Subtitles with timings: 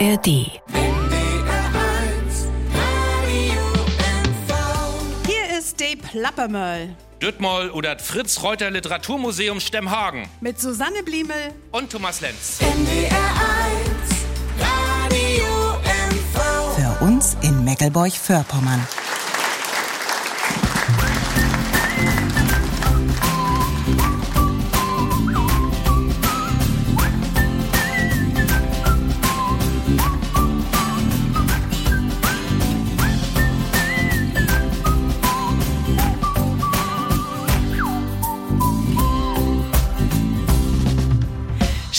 [0.00, 0.26] ARD.
[5.26, 11.52] Hier ist die Plappermöll Düttmoll oder das Fritz-Reuter Literaturmuseum Stemmhagen mit Susanne Bliemel.
[11.70, 12.58] und Thomas Lenz.
[16.76, 18.84] Für uns in Meckelburg-Vorpommern.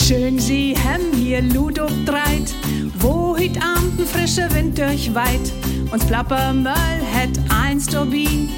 [0.06, 2.54] Schön Sie hem hier Ludo dreit,
[3.00, 5.52] wo hüt Abend ein frischer Wind durchweit.
[5.90, 8.48] Uns Plappermöll het eins Turbin,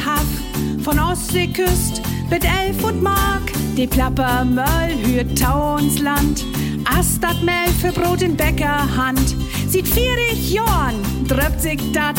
[0.84, 3.52] von Ostseeküst mit Elf und Mark.
[3.76, 6.45] Die Plappermöll hürt Tau uns Land,
[6.90, 9.36] Astat Mehl für Brot in Bäckerhand.
[9.68, 10.96] Sieht vierig Jorn,
[11.28, 12.16] dröpt sich dat,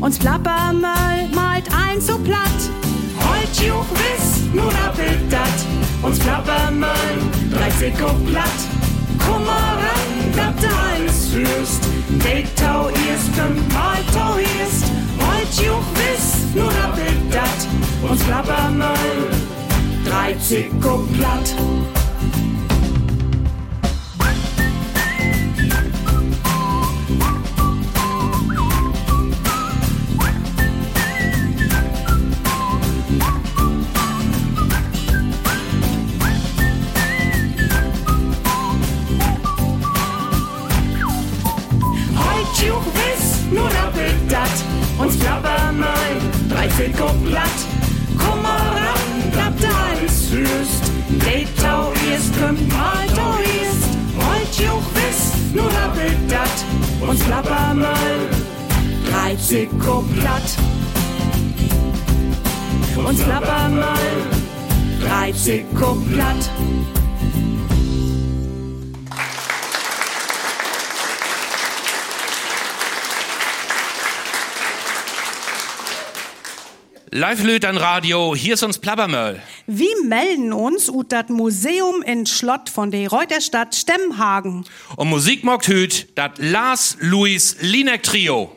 [0.00, 2.60] uns Plappermöll malt eins so platt.
[3.18, 5.56] Heut juch wiss, nur appelt dat,
[6.02, 7.18] uns Plappermöll,
[7.52, 8.58] 30 platt.
[9.18, 11.82] Komm mal ran, dat du alles hörst.
[12.08, 14.84] Det tau erst, kommt mal tau erst.
[15.20, 19.30] Heut juch wiss, nur appelt dat, uns Plappermöll,
[20.04, 21.95] 30 platt.
[77.18, 79.40] Live an Radio, hier ist uns Plappermöll.
[79.66, 84.66] Wir melden uns ut dat Museum in Schlott von der Reuterstadt Stemmhagen.
[84.96, 88.54] Und Musik mockt hüt dat Lars Louis Linek Trio.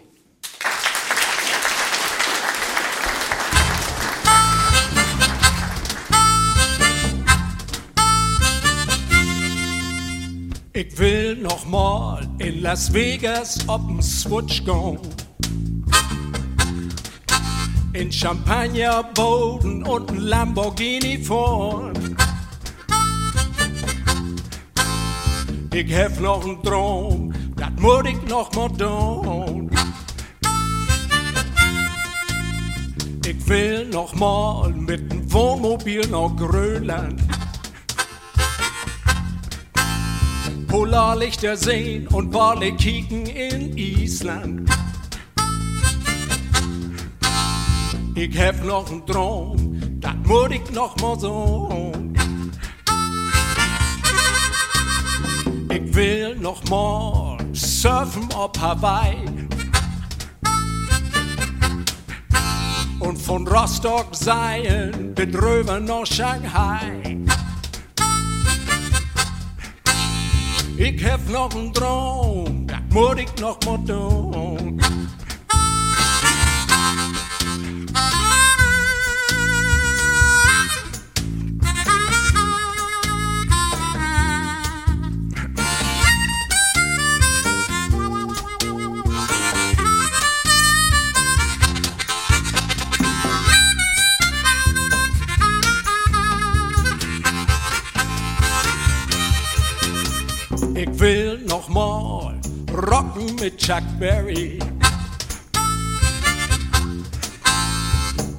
[10.73, 15.28] Ich will noch mal in Las Vegas ob'n Switch gehen.
[17.99, 22.15] In Champagnerboden und ein Lamborghini fahren.
[25.73, 29.69] Ich hab noch einen Traum, das muss ich noch mal tun.
[33.27, 37.21] Ich will noch mal mit dem Wohnmobil nach Grönland.
[40.69, 44.69] Polarlichter sehen und Wale kicken in Island.
[48.21, 51.93] Ich hab noch einen Traum, das muss ich noch mal so.
[55.69, 59.47] Ich will noch mal surfen auf Hawaii.
[62.99, 67.17] Und von Rostock seien bis rüber nach Shanghai.
[70.75, 75.08] Ich hab noch einen Traum, das muss ich noch mal tun.
[103.49, 104.59] Mit Chuck Berry.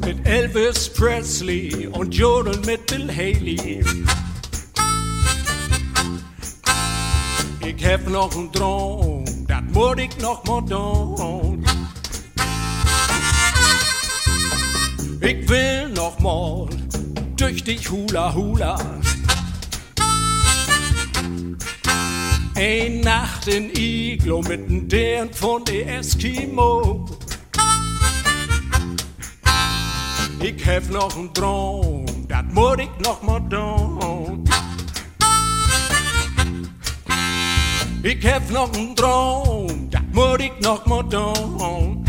[0.04, 3.84] Mit Elvis Presley und Jodeln mit Bill Haley.
[7.66, 11.64] Ich hab noch einen Traum, dat muss ich noch mal tun.
[15.20, 16.68] Ich will noch mal
[17.36, 18.78] durch dich Hula Hula.
[22.62, 27.06] Ein Nacht in Iglo mit dem Dern von der Eskimo.
[30.42, 34.44] Ich hab noch einen Traum, dat muss ich noch mal tun.
[38.02, 41.99] Ich hab noch einen Traum, dat muss ich noch mal tun.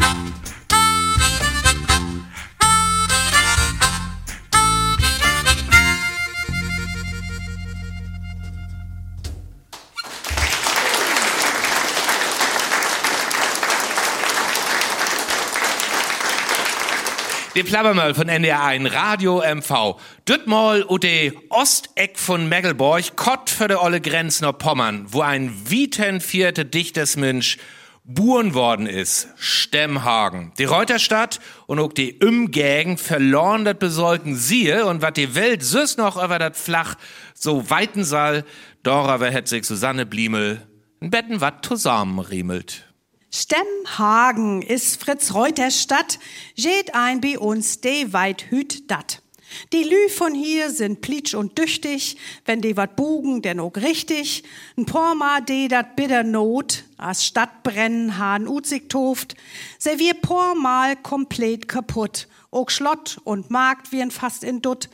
[17.53, 19.99] Die Plappermöll von NDR 1 Radio MV.
[20.25, 25.51] Düttmal und de Osteck von Megelborg, Kott für de olle Grenz nach Pommern, wo ein
[25.69, 27.57] wieten vierte dichtes Mensch
[28.05, 29.27] buren worden ist.
[29.35, 30.53] Stemmhagen.
[30.59, 35.97] Die Reuterstadt und auch die Umgegend verloren dat besolken siehe und wat die Welt süß
[35.97, 36.95] noch über dat Flach
[37.33, 38.45] so weiten Saal,
[38.81, 40.65] Dora sich Susanne Bliemel
[41.01, 42.90] ein Betten wat zusammenriemelt.
[43.33, 46.19] Stemmhagen ist Fritz Reuter Stadt,
[46.55, 49.21] geht ein bei uns de weit hüt dat.
[49.71, 54.43] Die Lü von hier sind plitsch und düchtig, wenn de wat bugen, denn auch richtig.
[54.75, 59.35] N Porma de dat bitter Not, as Stadt brennen han uzig toft,
[59.79, 62.27] se wir pormal komplett kaputt.
[62.51, 64.89] Auch Schlott und Markt wir'n fast in Dutt.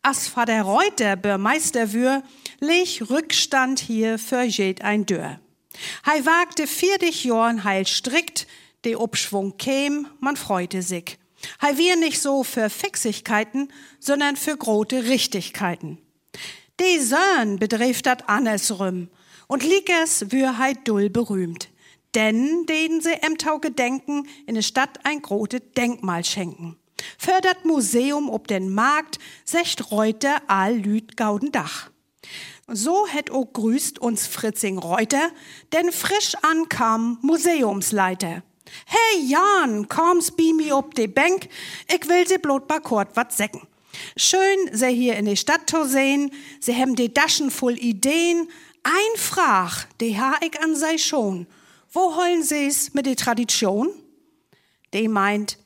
[0.00, 2.22] As Vater Reuter Bürmeister wür,
[2.58, 5.40] leg Rückstand hier für jed ein Dörr.
[6.06, 8.46] Hei wagte vierzig Jorn heil strikt,
[8.84, 11.18] de Obschwung käm, man freute sich.
[11.60, 15.98] Hei wir nicht so für Fixigkeiten, sondern für grote Richtigkeiten.
[16.80, 19.08] De Sön bedreht dat andersrum
[19.46, 21.68] und Likers wür hei dull berühmt.
[22.14, 26.76] Denn denen se Emtau gedenken, in der Stadt ein grote Denkmal schenken.
[27.16, 31.91] Für dat Museum ob den Markt secht Reuter all Lüd Gaudendach.
[32.68, 35.30] So hätt o grüßt uns Fritzing Reuter,
[35.72, 38.42] denn frisch ankam Museumsleiter.
[38.86, 41.48] Hey Jan, komm's bi mi ob de Bank,
[41.92, 43.62] ich will se blot bakort wat säcken.
[44.16, 46.30] Schön, se hier in de Stadt to sehen,
[46.60, 48.48] se hem de Daschen voll Ideen.
[48.84, 51.46] Ein Frag, de ha ich an sei schon.
[51.92, 53.90] Wo hollen se's mit de Tradition?
[54.94, 55.58] De meint,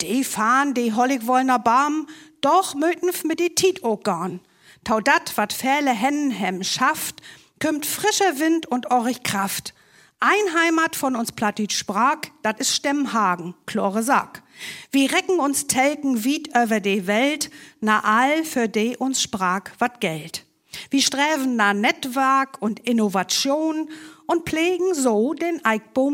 [0.00, 2.06] de fahren, de hollig wollner Barm,
[2.40, 4.40] doch möten mit de Tit organ.
[4.84, 7.22] Tau dat, wat fähle Hennen hem schafft,
[7.60, 9.74] kümmt frischer Wind und orig Kraft.
[10.18, 14.42] Ein Heimat von uns Plattit sprach, dat is Stemmhagen, Chlore sag.
[14.90, 17.50] Wir recken uns Telken wied über de Welt,
[17.80, 20.44] na all für de uns sprach wat Geld.
[20.90, 23.88] Wir sträven na Netzwerk und Innovation
[24.26, 25.60] und pflegen so den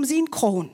[0.05, 0.71] sin Kron.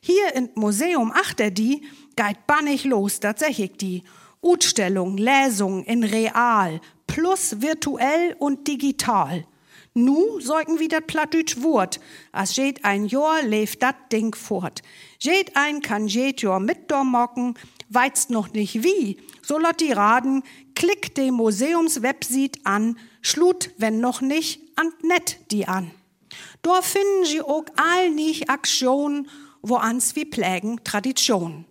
[0.00, 1.82] Hier in Museum achter die,
[2.16, 4.04] geit bannig los, dat ich die.
[4.42, 9.46] Utstellung, Lesung in real, plus virtuell und digital.
[9.94, 12.00] Nu säugen wie dat Plattdütsch Wort,
[12.30, 14.82] as jet ein Jahr lebt dat Ding fort.
[15.18, 17.54] Jet ein kann jet Jahr mit mocken,
[17.88, 20.42] weizt noch nicht wie, so lot die Raden,
[20.74, 25.90] klick de Museumswebsite an, schlut, wenn noch nicht, an net die an.
[26.60, 29.28] Dort finden sie auch all nicht Aktionen,
[29.62, 31.64] wo ans wie plägen Tradition.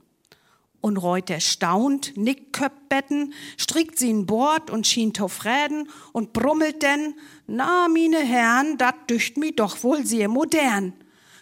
[0.85, 5.13] Und Reuter staunt, nickt Köpbetten, strickt sie in Bord und schien
[5.43, 7.15] Reden und brummelt denn,
[7.47, 10.93] na, mine Herren, dat dücht mi doch wohl sehr modern.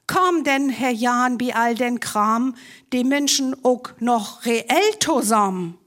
[0.08, 2.56] Komm denn, Herr Jan, bi all den Kram,
[2.94, 5.78] die Menschen auch noch reell zusammen.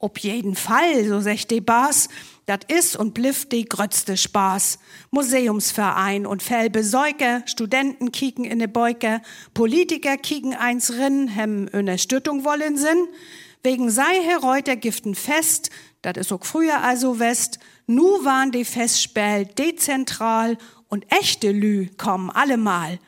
[0.00, 2.08] Ob jeden Fall, so secht die Bas,
[2.46, 4.78] dat is und blifft die grötzte Spaß.
[5.10, 9.22] Museumsverein und Felbe Säuke, Studenten kicken in ne Beuke,
[9.54, 13.08] Politiker kicken eins rin, hem Unterstützung wollen sinn.
[13.62, 15.70] Wegen sei Herr Reuter giften fest,
[16.02, 20.58] dat is auch früher also West, nu waren die Festspiel dezentral
[20.88, 22.98] und echte Lü kommen allemal.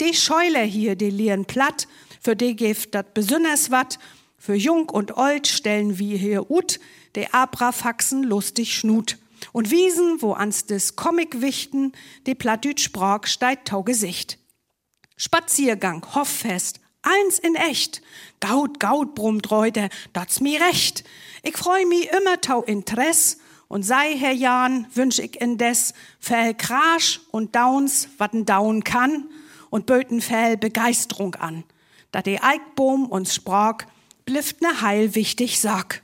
[0.00, 1.88] Die Scheule hier, die lieren platt,
[2.20, 3.98] für die gift dat besonders wat,
[4.38, 6.80] für Jung und Old stellen wir hier ut,
[7.16, 9.18] de Abrafaxen lustig schnut.
[9.52, 11.92] Und Wiesen, wo ans des Comic wichten,
[12.26, 14.38] de Plattdütsch sprach, steigt tau Gesicht.
[15.16, 18.02] Spaziergang, Hofffest, eins in echt.
[18.40, 21.04] Gaut, gaut, brummt Reuter, dat's mi recht.
[21.42, 23.38] Ich freu mi immer tau Interess
[23.68, 29.28] und sei, Herr Jan, wünsch ich indes, fell Krasch und Downs, wat'n daun kann
[29.70, 31.64] und böten viel Begeisterung an.
[32.10, 33.78] Da der Eichbaum uns sprach,
[34.24, 36.02] blifft ne heil wichtig Sack.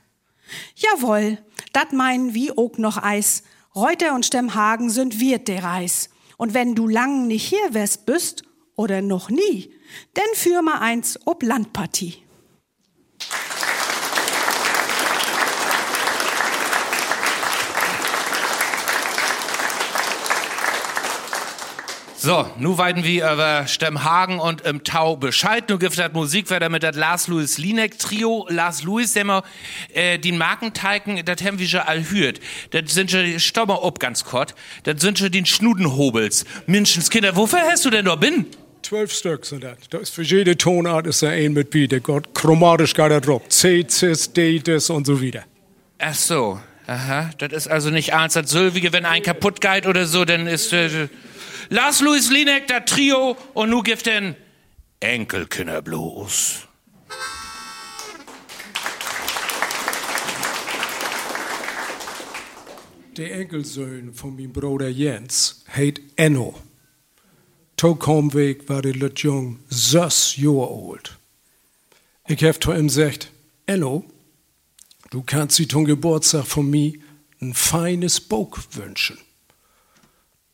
[0.75, 1.37] Jawohl,
[1.73, 3.43] dat meinen wie ook noch Eis.
[3.75, 6.09] Reuter und Stemmhagen sind wird der Reis.
[6.37, 8.43] Und wenn du lang nicht hier wärst bist,
[8.75, 9.73] oder noch nie,
[10.15, 12.24] denn führ mal eins ob Landpartie.
[22.25, 25.69] So, nu weiden wir über Stemmhagen und im Tau Bescheid.
[25.69, 28.47] Nu gibt das Musik weiter mit das Lars Louis Linek Trio.
[28.49, 29.43] Lars Louis, der mal,
[29.93, 32.39] äh, die Markenteigen, das haben wir schon all hört.
[32.71, 34.55] Das sind schon, stopp mal ob ganz kurz.
[34.85, 36.45] Das sind schon die Schnudenhobels.
[36.65, 38.47] Menschenskinder, wofür hast du denn da bin?
[38.81, 39.77] Zwölf Stück sind das.
[39.91, 41.85] Da ist für jede Tonart ist da ein mit B.
[41.85, 43.43] Der Gott chromatisch da drauf.
[43.49, 45.43] C, Cis, D, das und so wieder.
[45.99, 46.59] Ach so.
[46.87, 50.45] Aha, das ist also nicht eins das Sylvige, wenn ein kaputt geht oder so, dann
[50.45, 51.07] ist äh,
[51.69, 54.35] Lars Louis Linek, das Trio und nu gibt den
[54.99, 56.67] Enkelkinder Blues.
[63.17, 66.53] Der Enkelsohn von meinem Bruder Jens heet Enno.
[67.77, 71.17] Tokomweg war der Lüt Jung sechs Jahre alt.
[72.27, 73.31] Ich hab zu ihm gesagt,
[73.65, 74.05] Enno,
[75.09, 76.93] du kannst dir zum Geburtstag von mir
[77.41, 79.17] ein feines Buch wünschen.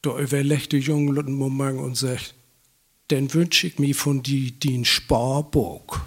[0.03, 2.33] Da überlegt der Junge einen Moment und sagt,
[3.09, 5.99] dann wünsch ich mir von dir den Sparbuch.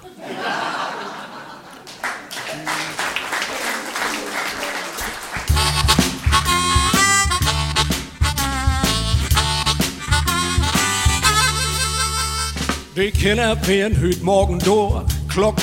[12.96, 15.56] Die Kinder werden heute Morgen door, Glock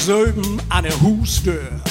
[0.70, 1.82] an der Hustür.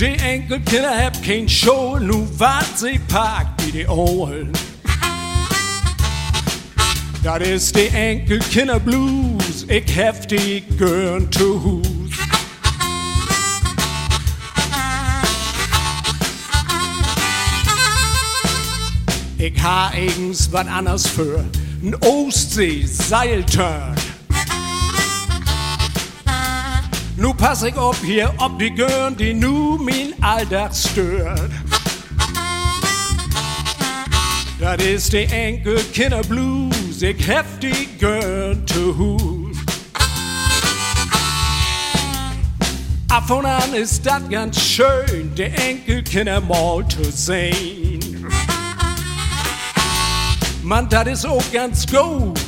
[0.00, 4.50] Die Enkelkinder hab kein Show, nu wart sie packt wie die Ohren.
[7.22, 9.84] Das ist die Enkelkinder Blues, ich
[10.26, 11.86] die gern zu Hus.
[19.36, 21.44] Ich ha eigens wat anders für
[21.82, 23.96] n Ostsee-Seilturn.
[27.20, 31.50] Nu pass ich op hier, ob die Gön, die nu min Alltag stört.
[34.58, 39.56] Das ist die Enkelkinder Blues, ich hab die gern zu Hus.
[43.10, 48.26] Ab und an ist das ganz schön, die Enkelkinder mal zu sehen.
[50.62, 52.40] Mann, das ist auch ganz gut,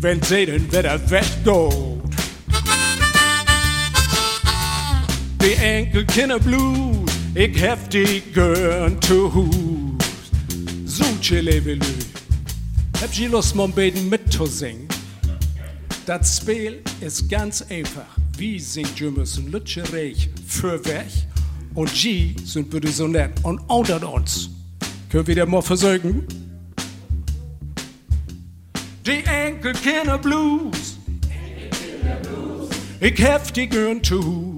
[0.00, 1.99] wenn sie den Wetter weggeht.
[5.42, 9.96] Die Enkelkinder Blues, ich die gern zu Hus.
[10.84, 11.80] So, Chillevelü,
[13.00, 14.86] hab ich Lust, mal beten mitzusingen?
[16.04, 18.18] Das Spiel ist ganz einfach.
[18.36, 21.06] Wie singt ihr müssen Lütscherich für weg
[21.74, 24.50] und G sind bitte so nett und unter uns.
[25.08, 26.26] Können wir das mal versuchen?
[29.06, 30.98] Die Enkelkinder Blues.
[33.00, 34.49] Ich hab die gern zu Hus.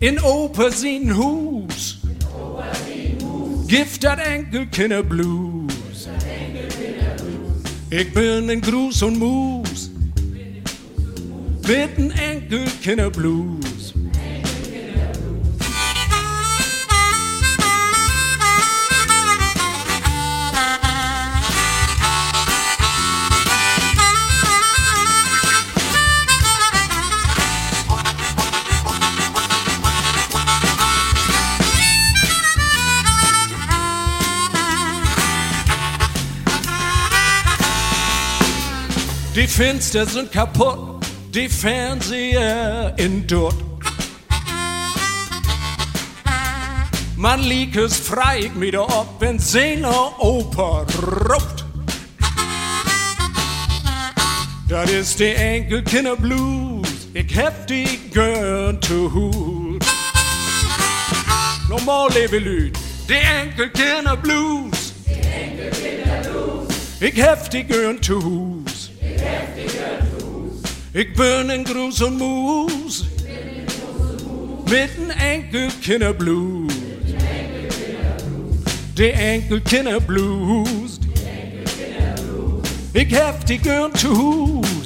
[0.00, 1.98] In Opersien Hus.
[3.66, 6.08] Gift dat Enkelkinder Blues.
[7.90, 9.90] Ich bin in Gruß und Mus.
[11.66, 13.57] Mit den Enkelkinder Blues.
[39.38, 43.54] Die Fenster sind kaputt, die Fernseher in Dutt.
[47.16, 50.84] Man liegt es frei wieder ob, wenn seine Oper
[51.30, 51.64] ruppt.
[54.68, 59.86] Das ist die Enkelkinder Blues, ich hab die gern zu Hut.
[61.68, 62.76] Nochmal, liebe Lüd,
[63.08, 64.94] die Enkelkinder Blues.
[67.00, 68.57] Ich hab die gern zu Hus.
[71.00, 73.06] Ich bin in Gruß und Mus.
[74.68, 76.74] Mit den Enkelkinder Blues.
[78.96, 80.98] Die Enkelkinder Blues.
[82.92, 84.77] Ich hab die gern zu Hus.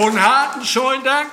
[0.00, 1.30] Von harten schönen Dank.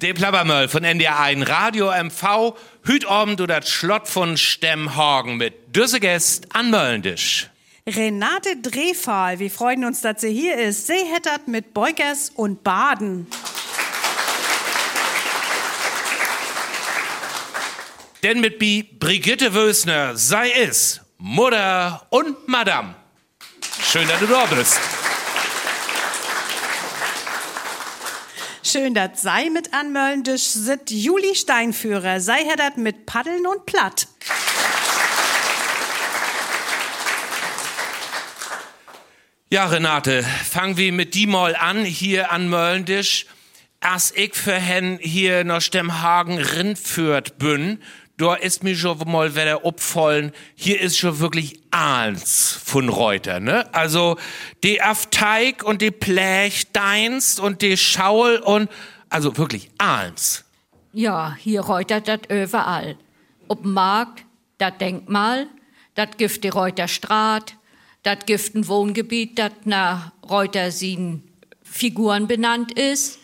[0.00, 5.76] De Plappermöll von NDR 1 Radio MV, hüt Abend oder das Schlott von Stemmhagen mit
[5.76, 7.50] Düssegest an Möllendisch.
[7.86, 10.86] Renate Drehfahl, wir freuen uns, dass sie hier ist.
[10.86, 13.26] Sie hättert mit Beugers und Baden.
[18.22, 22.94] Denn mit Bi Brigitte Wösner sei es Mutter und Madame.
[23.82, 24.97] Schön, dass du da bist.
[28.70, 32.20] Schön, dass sei mit an Möllendisch sit Juli Steinführer.
[32.20, 34.08] Sei hättert mit Paddeln und Platt.
[39.48, 43.24] Ja, Renate, fangen wir mit die mal an, hier an Möllendisch.
[43.80, 47.82] As ich für hen hier nach Stemmhagen rindführt bin,
[48.18, 53.72] da ist mir schon mal wieder opfallen, hier ist schon wirklich eins von Reuter, ne?
[53.72, 54.18] Also,
[54.64, 58.68] die Afteig und die Plächdeinst und die Schaul und,
[59.08, 60.44] also wirklich eins.
[60.92, 62.96] Ja, hier reutert dat überall.
[63.46, 64.24] Ob Markt,
[64.58, 65.46] dat Denkmal,
[65.94, 67.54] dat gift die Reuter Straat,
[68.02, 71.22] dat gift ein Wohngebiet, dat nach Reuter sin
[71.62, 73.20] Figuren benannt ist.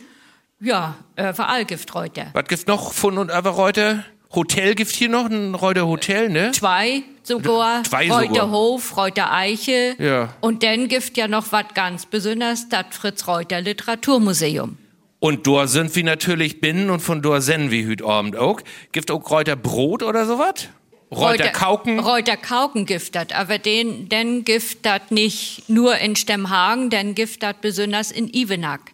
[0.61, 2.27] Ja, überall gift Reuter.
[2.33, 4.05] Was gibt noch von und über Reuter?
[4.35, 6.53] Hotel gibt hier noch, ein Reuter Hotel, ne?
[6.53, 8.23] Zwei sogar, Zwei sogar.
[8.23, 9.97] Reuter Hof, Reuter Eiche.
[9.99, 10.35] Ja.
[10.41, 14.77] Und dann gift ja noch was ganz Besonderes, das Fritz Reuter Literaturmuseum.
[15.21, 18.61] Und da sind wir natürlich binnen und von da senden wir hüt Abend auch.
[18.93, 20.69] Gibt auch Reuter Brot oder sowas?
[21.11, 21.99] Reuter Kauken?
[21.99, 28.29] Reuter Kauken giftet, aber den, den giftet nicht nur in Stemmhagen, den giftet besonders in
[28.35, 28.93] Ivenack.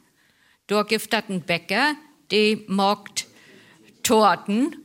[0.66, 1.94] Dort giftet ein Bäcker,
[2.30, 3.26] der mockt
[4.02, 4.76] Torten,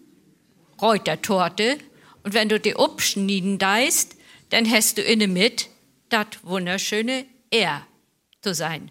[0.82, 1.78] Reutertorte,
[2.24, 4.16] und wenn du die abschneiden deist,
[4.50, 5.70] dann hast du inne mit
[6.10, 7.82] das wunderschöne R
[8.42, 8.90] zu sein,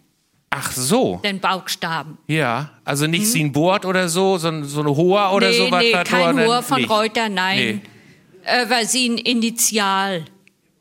[0.51, 1.21] Ach so.
[1.25, 2.19] den Bauchstaben.
[2.29, 5.83] Ja, also nicht wie ein Board oder so, sondern so eine Hoa oder nee, sowas.
[5.83, 6.91] nee, kein war Hoher dann von nicht.
[6.91, 7.83] Reuter, nein.
[8.45, 10.25] Äh, weil sie ein Initial.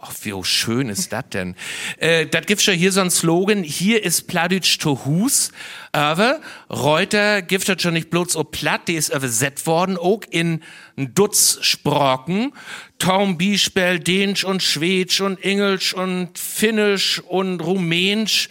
[0.06, 1.56] Ach, wie schön ist das denn?
[1.98, 5.54] Äh, das gibt schon hier so ein Slogan, hier ist Pladütsch to Hus,
[5.94, 10.62] aber Reuter gibt das schon nicht bloß o platt, die ist übersetzt worden, auch in
[10.98, 12.52] ein Dutz Sprachen,
[13.00, 18.50] Tom Biespel, Dänisch und Schwedisch und Englisch und Finnisch und Rumänisch.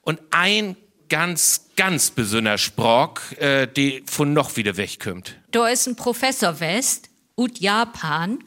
[0.00, 0.76] Und ein
[1.10, 5.36] ganz, ganz besonderer Sprach, äh, die von noch wieder wegkommt.
[5.50, 8.38] Da ist ein Professor West, ut Japan,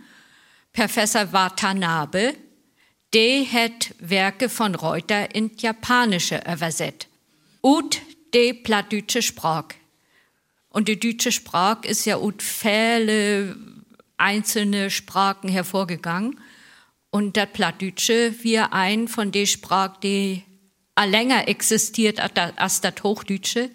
[0.79, 2.35] Professor Watanabe,
[3.13, 7.09] der hat Werke von Reuter in Japanische übersetzt.
[7.61, 7.99] Ut
[8.33, 9.65] de plattdeutsche Sprach.
[10.69, 13.57] Und die deutsche Sprache ist ja ut viele
[14.15, 16.39] einzelne Sprachen hervorgegangen.
[17.09, 20.43] Und das Plattdeutsche wir ein von den Sprachen, die
[20.97, 23.69] länger existiert als das Hochdeutsche.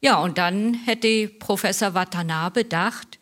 [0.00, 3.18] Ja, und dann hätte Professor Watanabe gedacht,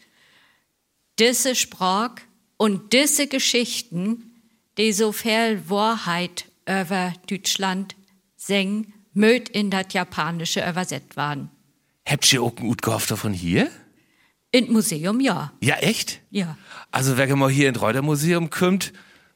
[1.19, 2.17] diese Sprache
[2.57, 4.33] und diese Geschichten,
[4.79, 7.95] die so viel Wahrheit über Deutschland
[8.37, 11.51] singen, möt in das Japanische übersetzt waren.
[12.07, 13.71] Habt ihr auch einen Utgehofft von hier?
[14.51, 16.21] Im Museum ja, Ja, echt?
[16.31, 16.57] ja.
[16.91, 18.93] Also, wer mal hier ins Reuter Museum kommt,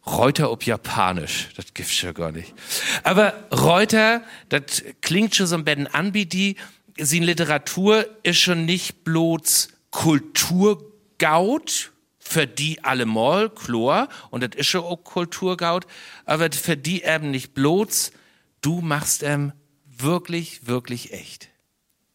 [0.06, 2.54] Reuter ob Japanisch, das gibt's ja gar nicht.
[3.02, 6.56] Aber Reuter, das klingt schon so ein bisschen an wie die,
[6.96, 11.92] sie Literatur ist schon nicht bloß Kulturgaut,
[12.28, 15.86] für die allemal, Chlor, und das ist schon auch Kulturgaut,
[16.24, 18.12] aber für die eben nicht bloß,
[18.60, 19.52] du machst ähm
[19.98, 21.48] wirklich, wirklich echt.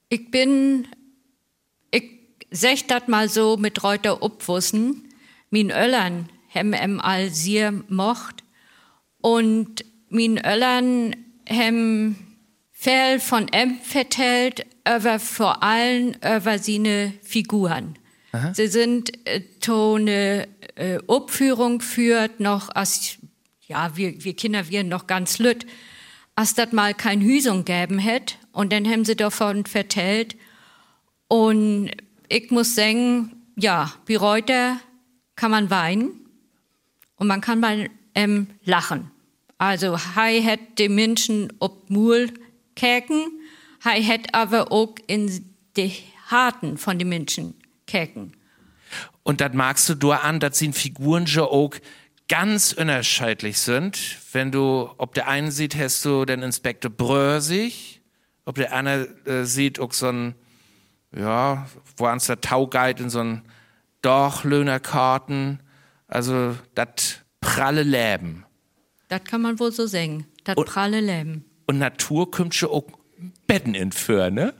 [0.10, 0.88] Ich bin,
[1.91, 2.04] ich
[2.52, 5.10] sech dat mal so mit Reuter upwussen,
[5.49, 8.43] min Öllern hem em all sehr mocht
[9.21, 12.15] und min Öllern hem
[12.71, 17.97] viel von em vertellt, über vor allem über seine Figuren.
[18.54, 23.17] Sie sind äh, to eine äh, Uppführung führt noch als
[23.67, 25.65] ja wir wir Kinder wir noch ganz lütt.
[26.36, 30.36] Als dat mal kein Hüsung gäben hätt und dann haben sie davon vertellt.
[31.28, 31.91] Und
[32.28, 34.80] ich muss sagen ja wie Reuter
[35.36, 36.12] kann man weinen
[37.17, 39.12] und man kann mal ähm, lachen.
[39.60, 42.34] Also hei hätt die Menschen ob Mul
[42.76, 43.26] käken
[43.86, 45.93] hei hätt aber auch in die
[46.32, 47.54] Harten von den Menschen
[47.88, 48.34] käken
[49.24, 51.72] Und das magst du du an, dass sie Figuren schon auch
[52.28, 54.17] ganz unterscheidlich sind.
[54.32, 58.02] Wenn du, ob der einen sieht, hast du den Inspektor Brösig,
[58.46, 60.36] ob der andere äh, sieht, auch so ein,
[61.15, 61.67] ja,
[61.98, 63.41] wo ans der Tauguide in so ein
[64.02, 65.62] Dorchlöhnerkarten.
[66.08, 68.46] Also, das pralle Leben.
[69.08, 70.26] Das kann man wohl so sagen.
[70.43, 71.46] Das pralle Leben.
[71.67, 72.86] und Natur kommt schon auch
[73.48, 74.54] Betten entführen, ne?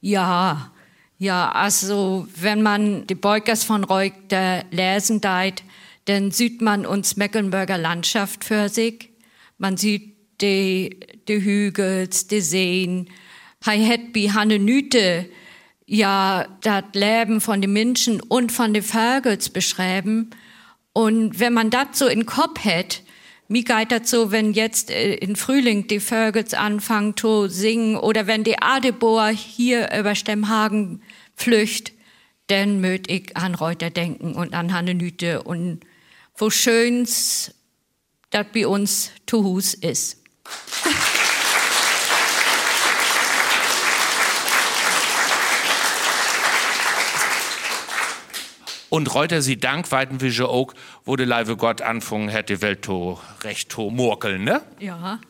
[0.00, 0.72] Ja,
[1.20, 5.62] ja, also wenn man die Beugers von Reukter lesen deit,
[6.06, 9.10] dann sieht man uns Mecklenburger Landschaft für sich.
[9.58, 13.10] Man sieht die, die Hügels, die Seen.
[13.66, 15.26] Hei het bi Hanne Nüte
[15.84, 20.30] ja das Leben von den Menschen und von den Vögels beschreiben.
[20.94, 23.02] Und wenn man das so in Kopf hat,
[23.50, 28.28] mir geht das so, wenn jetzt äh, in Frühling die Vögels anfangen zu singen oder
[28.28, 31.02] wenn die Adeboer hier über Stemmhagen
[31.34, 31.92] flücht,
[32.46, 35.80] dann möt ich an Reuter denken und an Hannenüte und
[36.36, 37.52] wo schöns
[38.30, 40.22] das bei uns zu Hus ist.
[48.90, 50.74] Und Reuter sie Dank weiten wir auch,
[51.04, 54.60] wo der Leibe Gott anfangen hätte, die Welt to recht to murkeln, ne?
[54.80, 55.20] Ja.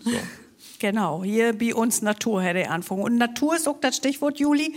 [0.79, 3.03] Genau, hier bei uns Natur hätte anfangen.
[3.03, 4.75] Und Natur ist auch das Stichwort, Juli.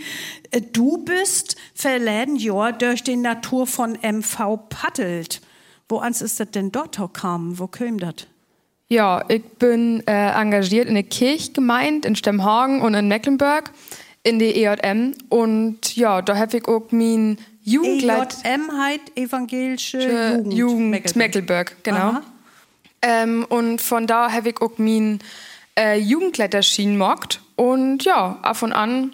[0.50, 5.40] Äh, Du bist verleden Jahr durch die Natur von MV paddelt.
[5.88, 7.58] Wo ans ist das denn dort gekommen?
[7.58, 8.26] Wo kam das?
[8.88, 13.72] Ja, ich bin äh, engagiert in der Kirchgemeinde in Stemmhagen und in Mecklenburg
[14.24, 15.14] in der EJM.
[15.30, 18.70] Und ja, da habe ich auch mein Jugendleit EJM
[19.16, 21.76] Evangelische Jugend, Jugend Mecklenburg.
[21.82, 22.18] Genau.
[23.02, 25.18] Ähm, und von da habe ich auch mein
[25.78, 27.40] äh, Jugendleiterschienen mockt.
[27.56, 29.12] Und ja, ab und an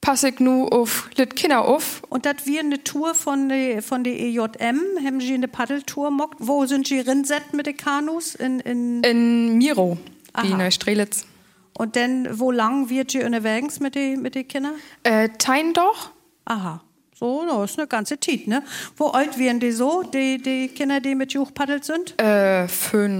[0.00, 2.02] passe ich nur auf Lit Kinder auf.
[2.08, 6.36] Und das wir eine Tour von der von der EJM, haben Sie eine Paddeltour mockt?
[6.38, 8.34] Wo sind Sie rinset mit den Kanus?
[8.34, 9.98] In, in, In Miro,
[10.42, 10.56] wie Aha.
[10.56, 11.26] Neustrelitz.
[11.74, 14.74] und dann, wo lang wird Sie unterwegs mit den mit den Kindern?
[15.02, 16.10] Äh, Teindorf?
[16.46, 16.82] Aha.
[17.20, 18.62] So, das ist eine ganze Tit, ne?
[18.96, 22.18] Wo alt werden die so, die, die Kinder, die mit Juch paddelt sind?
[22.18, 23.10] Äh, für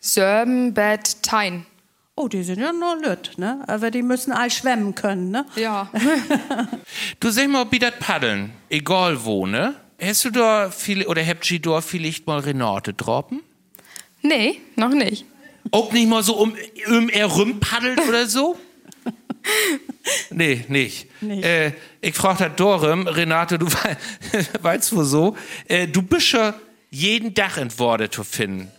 [0.00, 1.66] Sörben, Bett, Tein.
[2.16, 3.62] Oh, die sind ja noch lütt, ne?
[3.66, 5.44] Aber die müssen all schwemmen können, ne?
[5.56, 5.90] Ja.
[7.20, 9.74] Du sag mal, wie das Paddeln, egal wo, ne?
[10.00, 13.42] Hast du da viel, oder habt ihr da vielleicht mal Renate droppen?
[14.22, 15.26] nee, noch nicht.
[15.70, 16.54] Auch nicht mal so um,
[16.86, 17.28] um er
[17.60, 18.56] paddelt oder so?
[20.30, 21.06] Nee, nicht.
[21.22, 21.44] Nicht.
[21.44, 23.96] Äh, ich frag das Dorem, Renate, du wei-
[24.62, 26.54] weißt wo so, äh, du bist ja
[26.90, 28.70] jeden Tag in Worte zu finden.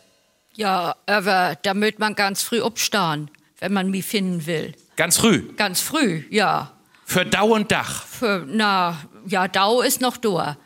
[0.55, 3.29] Ja, aber da möcht man ganz früh obstarren,
[3.59, 4.73] wenn man mich finden will.
[4.95, 5.43] Ganz früh.
[5.55, 6.71] Ganz früh, ja.
[7.05, 8.05] Für dauernd Dach.
[8.05, 10.57] Für, na, ja, Dau ist noch da.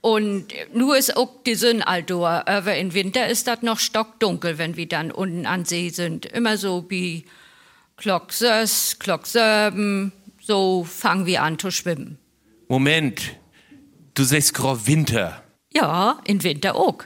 [0.00, 2.44] Und nur ist auch die Sonne all da.
[2.46, 6.26] Aber im Winter ist das noch stockdunkel, wenn wir dann unten an See sind.
[6.26, 7.24] Immer so wie
[7.96, 10.12] Glock Sös, Glock Söben.
[10.40, 12.18] So fangen wir an zu schwimmen.
[12.68, 13.36] Moment.
[14.14, 15.42] Du sagst grau Winter.
[15.72, 16.98] Ja, im Winter auch.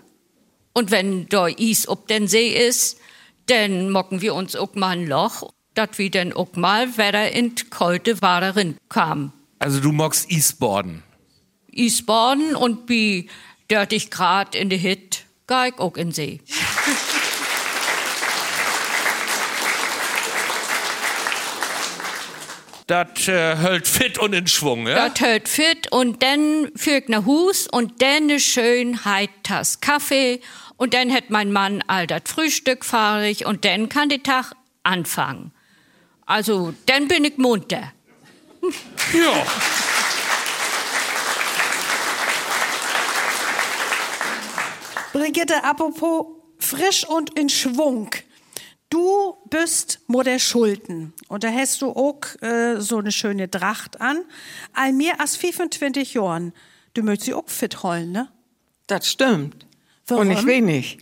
[0.75, 2.99] Und wenn da Eis ob den See ist,
[3.47, 7.55] dann mocken wir uns auch mal ein Loch, dat wir dann auch mal wieder in
[7.71, 9.33] kalte Waderin kam.
[9.59, 11.03] Also du magst Eastboarden.
[11.77, 13.29] Eisbaden und bi
[13.69, 16.41] 30 Grad in der Hit, geh ich auch in See.
[22.91, 25.09] Das äh, hält fit und in Schwung, ja?
[25.09, 29.81] Das hält fit und dann führ ich nach Hus und dann ne schön heit Tass
[29.81, 30.41] Kaffee
[30.77, 35.53] und dann hat mein Mann all das Frühstück fahrig und dann kann der Tag anfangen.
[36.27, 37.93] Also, dann bin ich munter.
[39.13, 39.47] Ja.
[45.13, 46.27] Brigitte, apropos
[46.59, 48.11] frisch und in Schwung.
[49.51, 54.19] Du bist Mutter Schulten und da hast du auch äh, so eine schöne Tracht an.
[54.75, 56.53] All mehr als 25 Jahren.
[56.95, 58.29] Du möchtest sie auch fit holen, ne?
[58.87, 59.67] Das stimmt.
[60.07, 60.23] Warum?
[60.23, 60.99] Und nicht wenig.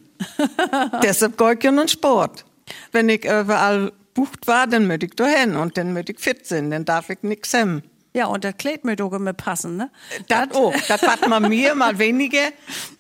[1.03, 2.47] Deshalb gehe ich nun Sport.
[2.91, 6.47] Wenn ich überall bucht war, dann möchte ich da hin und dann möchte ich fit
[6.47, 7.83] sein, dann darf ich nix haben.
[8.15, 9.91] Ja, und das Kleid mir doch immer passen, ne?
[10.29, 10.75] Das auch.
[10.89, 12.41] Das hat mal mir, mal wenige.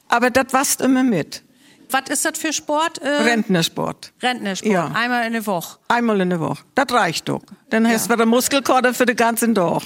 [0.08, 1.42] Aber das wasst immer mit.
[1.90, 2.98] Was ist das für Sport?
[2.98, 4.12] Äh, Rentnersport.
[4.22, 4.72] Rentnersport.
[4.72, 4.86] Ja.
[4.94, 5.78] Einmal in der Woche.
[5.88, 6.62] Einmal in der Woche.
[6.74, 7.42] Das reicht doch.
[7.70, 9.82] Dann hast du wieder Muskelkater für den ganzen Tag.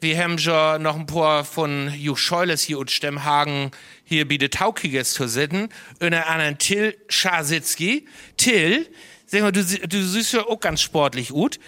[0.00, 3.70] Wir haben schon noch ein paar von Juch Scheules hier und Stemmhagen
[4.04, 5.68] hier bei de Taukiges zu sitzen.
[6.00, 8.06] Einer anderen Till Schasitzky.
[8.36, 8.86] Till,
[9.26, 11.58] sag mal, du, du siehst ja auch ganz sportlich gut.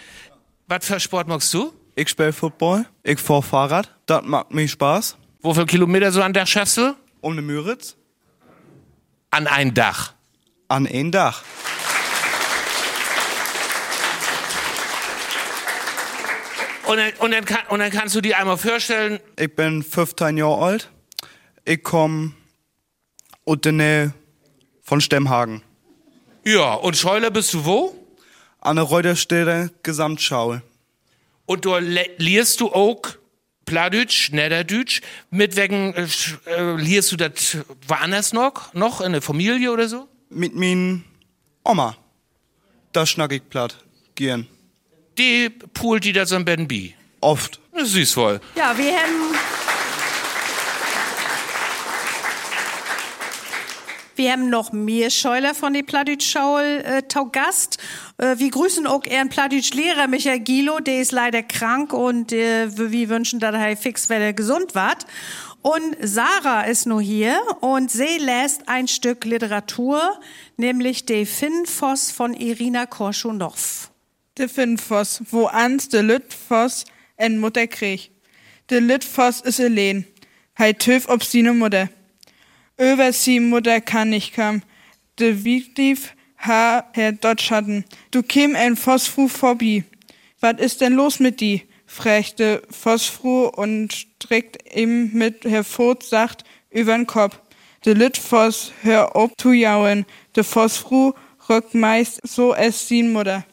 [0.66, 1.72] Was für Sport magst du?
[1.94, 5.16] Ich spiele Football, ich fahr Fahrrad, das macht mir Spaß.
[5.40, 6.94] Wo viel Kilometer so an Dach schaffst du?
[7.20, 7.96] Um den Müritz,
[9.30, 10.12] An ein Dach.
[10.68, 11.42] an ein Dach.
[16.86, 20.38] Und dann, und, dann kann, und dann kannst du dir einmal vorstellen, Ich bin 15
[20.38, 20.90] Jahre alt.
[21.64, 22.32] Ich komme
[23.44, 24.14] aus der Nähe
[24.82, 25.62] von Stemmhagen.
[26.44, 27.94] ja, und Scheuler bist du wo?
[28.60, 30.60] an der Reuterstädter Gesamtschau.
[31.46, 33.02] Und du liest du auch
[33.68, 36.06] Pladütsch, Niederdütsch, mit wegen, äh,
[36.46, 38.72] äh, liest du das woanders noch?
[38.72, 40.08] Noch in der Familie oder so?
[40.30, 41.04] Mit min
[41.64, 41.96] Oma.
[42.92, 43.76] Da schnack ich platt.
[44.14, 44.46] Gern.
[45.18, 46.92] Die poolt die da so ein Ben B.
[47.20, 47.60] Oft.
[47.72, 48.40] Das ist süß voll.
[48.56, 49.67] Ja, wir haben.
[54.18, 57.78] Wir haben noch mehr Scheuler von die Pladütsch-Schaul äh, tau Gast.
[58.16, 63.10] Äh, wir grüßen auch ihren Pladütsch-Lehrer Michael Gilo, der ist leider krank und äh, wir
[63.10, 65.06] wünschen, dass er fix, wenn er gesund wird.
[65.62, 70.18] Und Sarah ist nur hier und sie lässt ein Stück Literatur,
[70.56, 73.92] nämlich De Finnfoss von Irina Korschunov.
[74.36, 78.10] De Finnfoss, wo ans de Lütfoss en Mutter krieg.
[78.68, 80.06] De Lütfoss is alleen.
[80.58, 81.88] Hei töf ob sine Mutter.
[82.80, 84.62] Über sie Mutter kann nicht kam.
[85.18, 87.84] De Wiegdief ha Herr Dotschatten.
[88.12, 89.82] Du käm ein Phosphru vorbei.
[90.38, 91.62] Was ist denn los mit die?
[91.86, 97.40] fragte Phosphru und streckt ihm mit Herr Vogt sagt übern Kopf.
[97.84, 100.06] De Lütfoss hör ob zu jauen.
[100.36, 101.14] De Phosphru
[101.48, 103.44] rückt meist so es sin Mutter.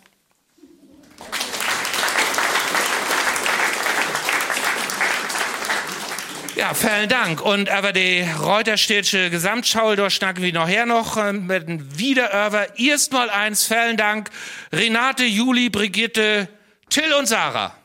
[6.56, 7.42] Ja, vielen Dank.
[7.42, 12.80] Und aber die Reuterstädtische Gesamtschau, da schnacken wir nachher noch äh, mit dem Wiederöver.
[12.80, 14.30] Erst mal eins, vielen Dank.
[14.72, 16.48] Renate, Juli, Brigitte,
[16.90, 17.76] Till und Sarah.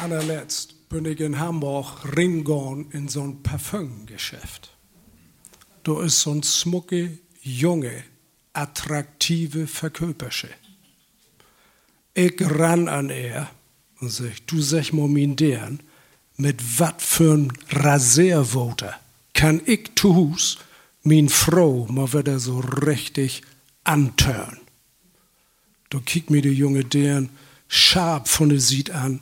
[0.00, 4.70] Allerletzt bin ich in Hamburg ringgorn in so ein Parfümgeschäft.
[5.82, 8.04] Da ist so ein smucke, junge,
[8.52, 10.50] attraktive Verköpersche.
[12.18, 13.50] Ich ran an er
[14.00, 15.80] und sag, du sag mal min deren,
[16.38, 18.94] mit wat für'n Rasiervoter
[19.34, 20.56] kann ich tus
[21.02, 23.42] min Frau mal wieder so richtig
[23.84, 24.56] antörn.
[25.90, 27.28] Da kick mir die junge deren
[27.68, 29.20] scharf von der Sied an,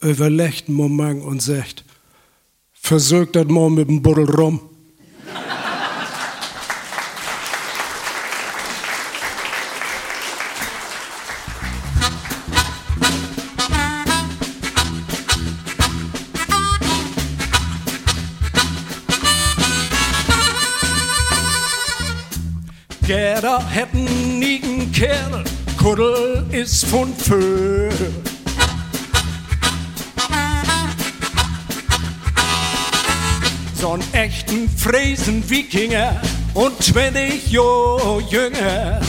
[0.00, 1.84] überlegt einen Moment und sagt,
[2.72, 4.60] versuch das mal mit dem Buddel rum.
[23.44, 25.44] Gerda hätten nigen Kerl,
[25.76, 27.92] Kuddel ist von Föhr.
[33.78, 36.22] So'n echten Fräsen-Wikinger
[36.54, 39.02] und 20 Jahre jünger.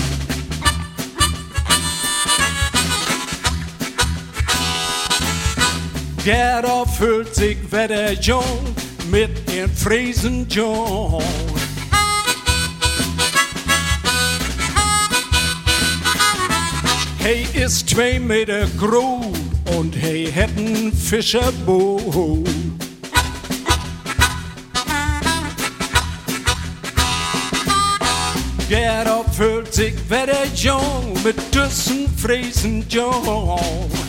[6.25, 8.75] Gerda fühlt sich wieder jung
[9.09, 10.45] mit ihren Fräsen
[17.27, 19.25] Hey ist zwei Meter groß
[19.75, 22.47] und hey hätten Fischerboot.
[28.69, 34.04] Gerda fühlt sich wieder jung mit Düssen Fräsen jung.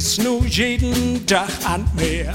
[0.00, 2.32] Sie ist nu jeden Tag an Meer.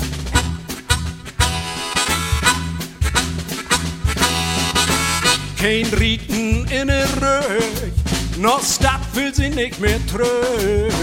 [5.58, 7.92] Kein Rieten in der Röch,
[8.38, 10.94] noch Stadt will sie nicht mehr tröch.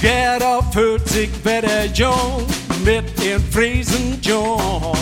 [0.00, 2.46] Gerda fühlt sich wieder jung
[2.84, 4.99] mit ihren Friesen jung.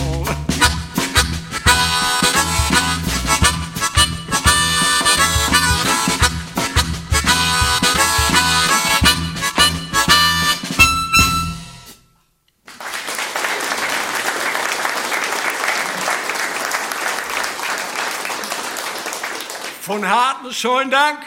[20.59, 21.19] Schönen Dank.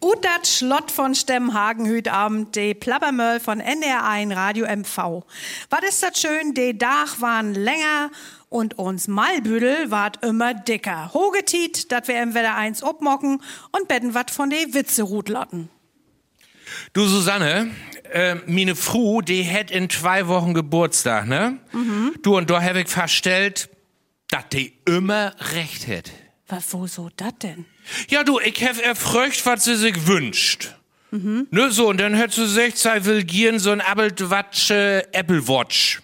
[0.00, 5.24] Und das Schlott von Stemmhagen hüt Abend, de Plabbermöll von NR1 Radio MV.
[5.70, 8.10] Was ist das schön, de Dach waren länger
[8.48, 11.12] und uns Malbüdel ward immer dicker.
[11.12, 15.68] Hogetiet, dat wir im Wetter eins obmocken und betten wat von de Witze rutlotten.
[16.92, 17.70] Du Susanne,
[18.10, 21.58] äh, meine Fru, die hätt in zwei Wochen Geburtstag, ne?
[22.22, 23.68] Du und da hab ich feststellt,
[24.30, 26.12] dass die immer recht hätt.
[26.48, 27.66] Was, wo so dat denn?
[28.08, 30.74] Ja, du, ich hab erfröcht, was sie sich wünscht.
[31.10, 36.02] Ne, so, und dann hätt sie gesagt, sie will gieren so ein Abeltwatsche Apple Watch.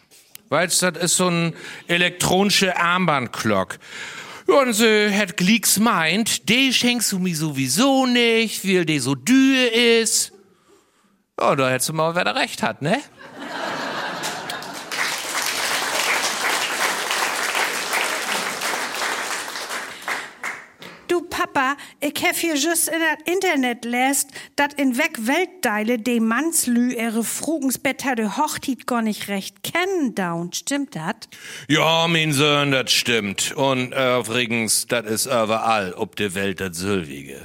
[0.48, 1.54] Weil's, das ist so ein
[1.88, 3.78] elektronische Armbandglock.
[4.48, 9.14] Ja, und sie hätt glicks meint, die schenkst du mir sowieso nicht, weil die so
[9.14, 10.32] dür ist.
[11.38, 13.00] Ja, da hättest du mal, wer da recht hat, ne?
[21.08, 26.20] Du Papa, ich hab hier just in das Internet lest, dat in weg Weltteile de
[26.20, 30.52] Mannslü ihre Frugensbett de Hochtit gar nicht recht kennen down.
[30.52, 31.28] Stimmt dat?
[31.66, 33.52] Ja, mein Sohn, das stimmt.
[33.56, 37.40] Und äh, übrigens, das ist überall, ob der Welt das Sülwige.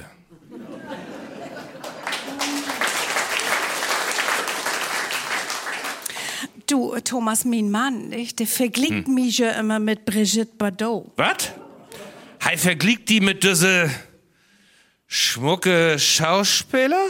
[6.68, 11.10] Du, Thomas, mein Mann, ich, der vergleicht mich ja immer mit Brigitte Bardot.
[11.16, 11.52] Was?
[12.42, 13.90] Hei vergleicht die mit diese
[15.06, 17.08] schmucke Schauspieler?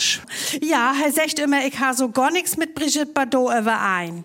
[0.61, 4.25] Ja, er sagt immer, ich ha so gar nix mit Brigitte Bardot überein.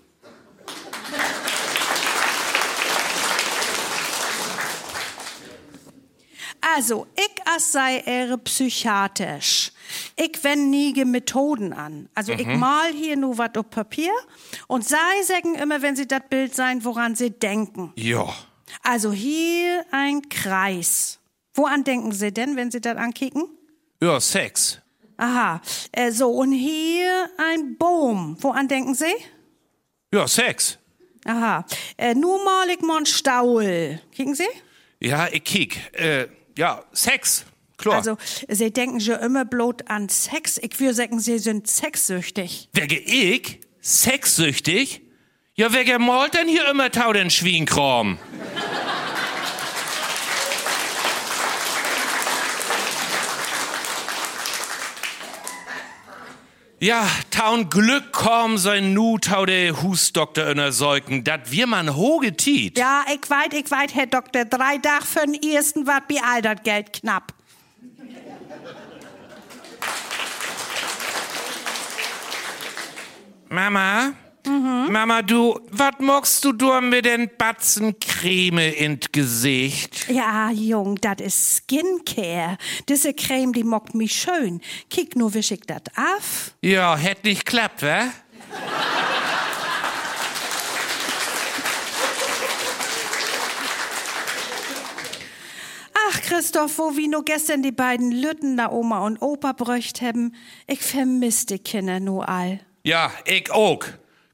[6.76, 9.72] Also, ich as sei ehre psychiatrisch.
[10.16, 12.10] Ich wend niege Methoden an.
[12.16, 14.12] Also, ich mal hier nur wat auf Papier
[14.68, 17.94] und sei sagen immer, wenn sie dat Bild sein, woran sie denken.
[17.96, 18.34] Ja.
[18.82, 21.20] Also, hier ein Kreis.
[21.54, 23.44] Woran denken sie denn, wenn sie das ankicken?
[24.02, 24.80] Ja, Sex.
[25.18, 25.62] Aha,
[25.94, 28.38] äh, so, und hier ein Baum.
[28.42, 29.14] Woran denken Sie?
[30.14, 30.78] Ja, Sex.
[31.26, 31.66] Aha,
[31.98, 34.02] äh, nur mal ich mal einen Staul.
[34.12, 34.44] Kicken Sie?
[35.00, 35.80] Ja, ich kick.
[35.94, 37.46] Äh, ja, Sex.
[37.78, 37.96] Klar.
[37.96, 38.18] Also,
[38.50, 40.58] Sie denken schon immer bloß an Sex.
[40.62, 42.70] Ich würde sagen, Sie sind sexsüchtig.
[42.74, 43.62] Wege ich?
[43.82, 45.02] Sexsüchtig?
[45.58, 48.18] Ja, wer malt denn hier immer tau den Schwienkram?
[56.82, 61.96] Ja, taun Glück komm sein nu tau de Husdoktor in der Säuken, dat wir man
[61.96, 62.78] hoge tiet.
[62.78, 64.44] Ja, ich weit, ich weit, Herr Doktor.
[64.44, 67.34] Drei Tag für den ersten wat bei all dat Geld knapp.
[73.48, 74.25] Mama?
[74.46, 80.08] Mama, du, wat mockst du du mit den Batzen Creme in Gesicht?
[80.10, 82.58] Ja, Jung, dat is Skincare.
[82.88, 84.62] Diese Creme, die mockt mich schön.
[84.90, 86.52] Kick nur, wisch ich dat af.
[86.62, 88.12] Ja, hätt nicht klappt, wa?
[96.08, 100.36] Ach, Christoph, wo wir nur gestern die beiden Lütten da Oma und Opa bröcht haben,
[100.68, 102.60] ich vermiss die Kinder nur all.
[102.84, 103.84] Ja, ich auch.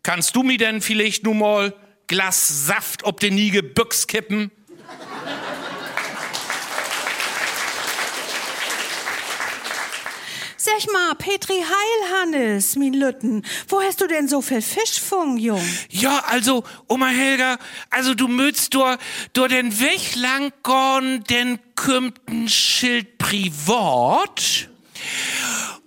[0.04, 1.76] Kannst du mir denn vielleicht nu mal
[2.08, 4.52] Glas Saft ob den Niege Büchs kippen?
[10.58, 15.62] Sag mal, Petri Heilhannes, min Lütten, wo hast du denn so viel Fischfung, Jung?
[15.90, 17.58] Ja, also, Oma Helga,
[17.90, 18.98] also du möchtest durch,
[19.34, 24.70] durch den Weg lang gorn, denn kümmt ein Schild privat.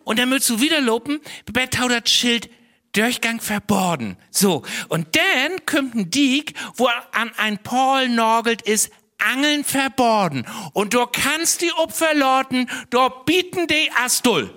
[0.03, 1.21] Und dann möchtest du wieder lopen,
[1.53, 2.49] bei tau das Schild
[2.95, 4.17] Durchgang verborgen.
[4.31, 10.47] So, und dann kommt ein Dieg, wo an ein Paul norgelt ist, Angeln verborgen.
[10.73, 14.53] Und du kannst die Opfer lorten, du bieten die Astul.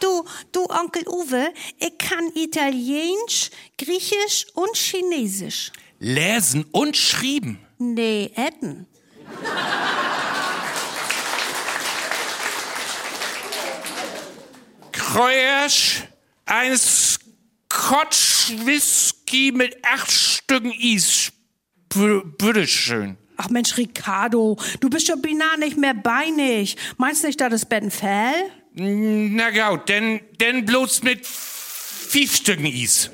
[0.00, 5.72] Du, du Onkel Uwe, ich kann Italienisch, Griechisch und Chinesisch.
[5.98, 7.58] Lesen und schrieben.
[7.78, 8.86] Nee, etten.
[15.14, 16.04] Kreuersch,
[16.46, 21.32] ein Scotch Whisky mit acht Stücken Eis.
[21.92, 23.16] B- Bitteschön.
[23.36, 26.76] Ach Mensch, Ricardo, du bist schon beinahe nicht mehr beinig.
[26.96, 28.34] Meinst du nicht, das ist Bettenfell?
[28.74, 33.10] Na gut, denn, denn bloß mit fünf Stücken Eis.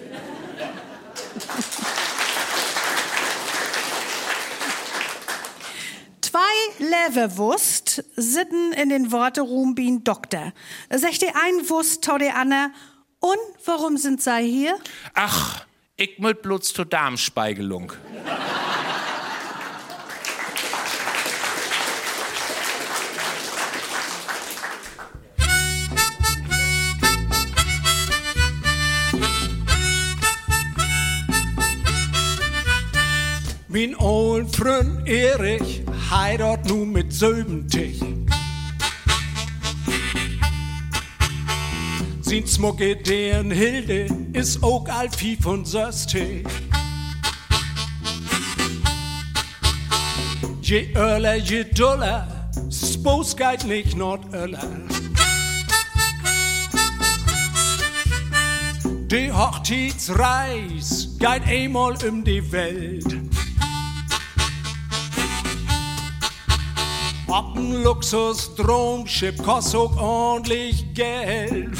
[6.76, 10.52] Zwei Leverwurst sitten in den Worteruhm bin Doktor.
[10.90, 12.72] Sech die ein Wurst, tau die Anne.
[13.20, 14.78] Und warum sind sie hier?
[15.14, 15.64] Ach,
[15.98, 17.92] Ich mit bloß zur Darmspeigelung.
[33.68, 38.00] Mein old Freund Erich heirat nu mit Söbentich.
[42.20, 46.46] Sin smukke deren Hilde is ook alt 65.
[50.61, 52.26] Je öller, je duller,
[52.68, 54.68] spos geht nicht not öller.
[59.11, 63.15] Die Hochzeitsreis geht einmal um die Welt.
[67.28, 71.76] Ob ein Luxusdromschiff kostet auch ordentlich Geld.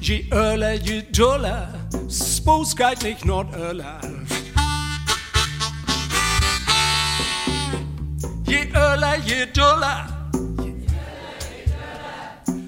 [0.00, 1.68] Je öller, je duller,
[2.08, 4.00] spos geht nicht not öller.
[8.44, 10.08] Je öller, je duller,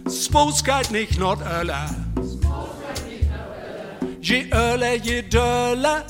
[0.09, 1.91] spos geht nicht not öller.
[4.23, 6.07] Je öller, je duller,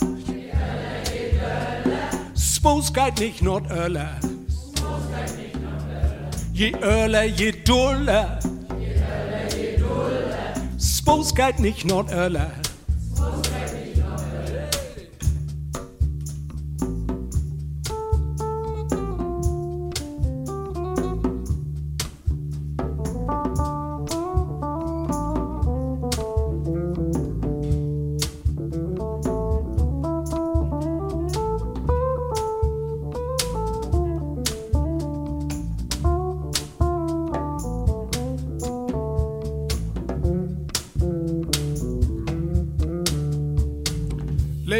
[2.64, 4.18] spos geht nicht not öller.
[6.54, 8.38] Je öller, je duller,
[10.78, 12.10] spos geht nicht not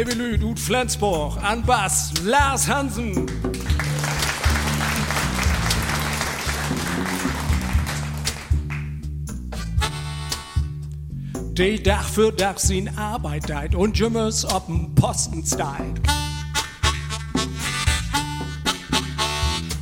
[0.05, 3.25] Lebe Lüd, ut Flensborg, an Bass, Lars Hansen.
[11.53, 15.99] Die Dach für Dach sin Arbeit deit und Jimmers ob'n Posten steit.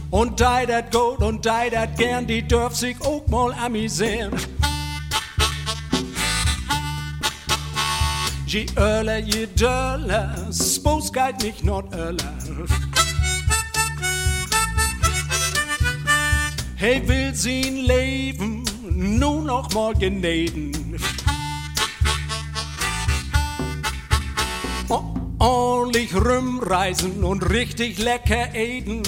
[0.10, 4.32] Und die dat gut und die dat gern, die dürf sich auch mal amüsieren.
[8.54, 9.48] Je öller, je
[10.52, 12.34] spos geht nicht not öller.
[16.76, 21.00] Hey, will sin Leben nun noch mal geneden.
[25.40, 29.02] Ordentlich rumreisen und richtig lecker eden.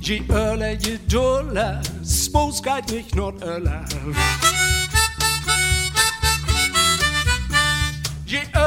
[0.00, 0.98] Je öller, je
[2.04, 3.84] spos geht nicht not öller.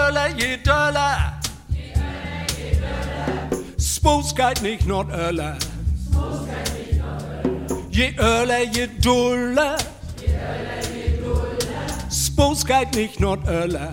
[0.07, 1.33] Je öller, je duller.
[3.77, 5.55] Spos geht nicht not öller.
[7.91, 9.77] Je öller, je duller.
[12.09, 13.91] Spos geht nicht not öller.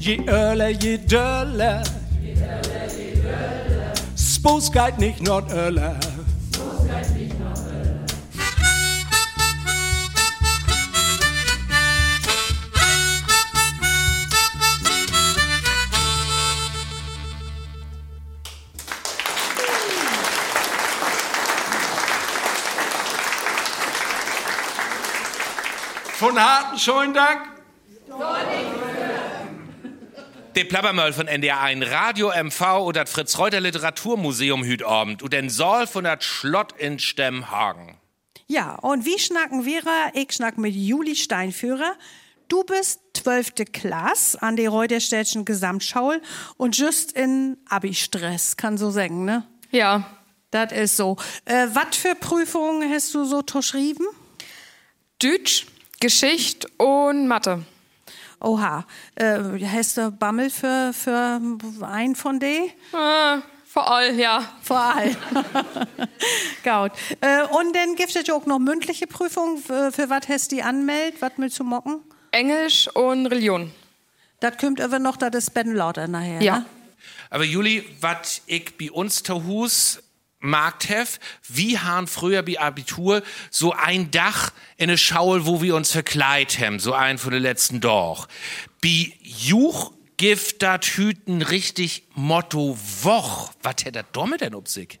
[0.00, 1.82] Je öller, je duller.
[4.16, 6.13] Spos geht nicht not öller.
[26.24, 27.42] Von harten schönen Dank.
[30.56, 35.50] De Plappermöll von NDR 1, Radio MV und das Fritz-Reuter Literaturmuseum hüt Abend und den
[35.50, 37.98] Saal von dat Schlott in Stemmhagen.
[38.46, 39.82] Ja, und wie schnacken wir?
[40.14, 41.92] Ich schnack mit Juli Steinführer.
[42.48, 43.70] Du bist 12.
[43.74, 46.14] Klasse an der Reuterstädtischen Gesamtschau
[46.56, 49.46] und just in Abi-Stress, kann so sagen, ne?
[49.72, 50.08] Ja,
[50.50, 51.18] Das ist so.
[51.44, 54.06] Äh, Was für Prüfungen hast du so geschrieben?
[55.18, 55.66] Deutsch,
[56.04, 57.64] Geschichte und Mathe.
[58.38, 58.84] Oha.
[59.14, 61.40] Äh, hast du Bammel für, für
[61.80, 62.68] einen von denen?
[62.92, 64.44] Äh, vor allem, ja.
[64.60, 65.16] Vor allem.
[66.62, 66.92] Gut.
[67.22, 69.56] Äh, und dann gibt es auch noch mündliche Prüfungen.
[69.56, 71.22] Für, für was hast du die anmeldet?
[71.22, 72.00] Was willst du mocken?
[72.32, 73.72] Englisch und Religion.
[74.40, 76.42] Das kommt aber noch, das ist Ben Lauter nachher.
[76.42, 76.58] Ja.
[76.58, 76.66] Ne?
[77.30, 79.46] Aber Juli, wat ich bei uns zu
[80.44, 81.18] Hus markt hef,
[81.48, 86.58] wie han früher bei Abitur so ein Dach in eine Schaul, wo wir uns verkleid
[86.60, 88.26] haben, so ein von den letzten Dorch.
[88.80, 93.50] Bi Juch gift Hüten richtig Motto Woch.
[93.62, 94.98] Was hätt dat damit denn up sich?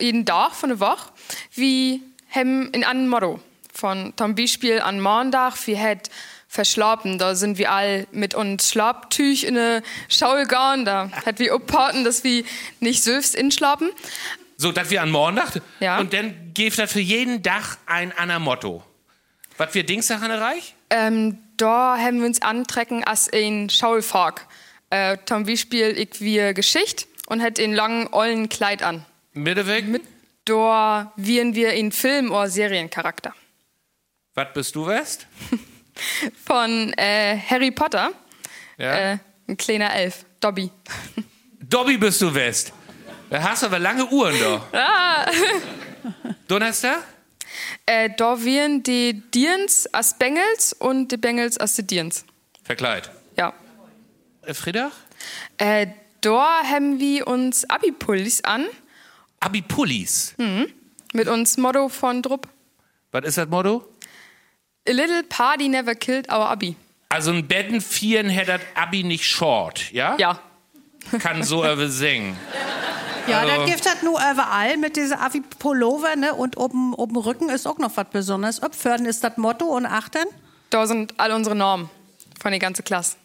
[0.00, 1.10] Jeden Tag von der Woche,
[1.54, 3.40] wie haben in einem Motto
[3.72, 6.10] von zum Beispiel an Montag, wir hätt
[6.48, 11.54] verschlafen, da sind wir all mit uns Schlaftüch in eine Schaul gegangen, da hätten wir
[11.54, 12.42] aufpassen, dass wir
[12.80, 13.90] nicht selbst inschlafen.
[14.60, 15.62] So, dass wir an Montag.
[15.80, 15.98] Ja.
[16.00, 18.84] Und dann gibt das für jeden Tag ein anderer Motto.
[19.56, 20.74] Was für Dingsachen erreicht?
[20.90, 24.46] Ähm, da haben wir uns antrecken als ein Schaulfag.
[24.90, 29.06] Äh, zum Beispiel ich wir Geschichte und hätt einen langen ollen Kleid an.
[29.32, 29.86] Mitteweg?
[29.88, 30.02] Mit
[30.44, 33.32] da wären wir in Film- oder Seriencharakter.
[34.34, 35.26] Was bist du, West?
[36.44, 38.10] Von äh, Harry Potter.
[38.76, 39.12] Ja.
[39.12, 40.70] Äh, ein kleiner Elf, Dobby.
[41.60, 42.74] Dobby bist du, West.
[43.30, 44.66] Da hast du aber lange Uhren da.
[44.72, 45.30] Ah.
[46.48, 47.04] Donnerstag?
[47.86, 52.24] Äh, da wären die Dirns als Bengels und die Bengels als die Dirns.
[52.64, 53.08] Verkleid.
[53.36, 53.52] Ja.
[54.42, 54.92] Äh, Friedach?
[55.58, 55.86] Äh,
[56.20, 58.66] da haben wir uns Abi-Pullis an.
[59.38, 60.34] Abi-Pullis?
[60.36, 60.66] Mhm.
[61.12, 62.48] Mit uns Motto von Drupp.
[63.12, 63.86] Was ist das Motto?
[64.88, 66.74] A little party never killed our Abi.
[67.08, 70.16] Also ein Betten vieren hätte das Abi nicht short, ja?
[70.18, 70.40] Ja.
[71.20, 72.36] Kann so aber singen.
[73.26, 76.34] Ja, Also- das gibt das nur überall mit dieser Avi-Pullover, ne?
[76.34, 78.62] Und oben, oben Rücken ist auch noch was Besonderes.
[78.62, 80.24] Abförden ist das Motto und achten.
[80.70, 81.90] Da sind all unsere Normen
[82.40, 83.16] von der ganzen Klasse.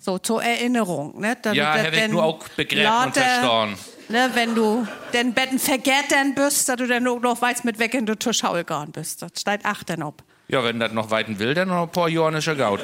[0.00, 1.36] So, zur Erinnerung, ne?
[1.42, 3.76] Damit Ja, das hab ich nur auch begräbt und verstorben.
[4.10, 7.78] Ne, wenn du den Betten vergett dann bist, dass du dann auch noch weißt, mit
[7.78, 9.20] weg in die Schaul gegangen bist.
[9.20, 10.22] Das steht achten ob.
[10.48, 12.80] Ja, wenn das noch weiten will, dann noch ein paar Johannischer Gaut.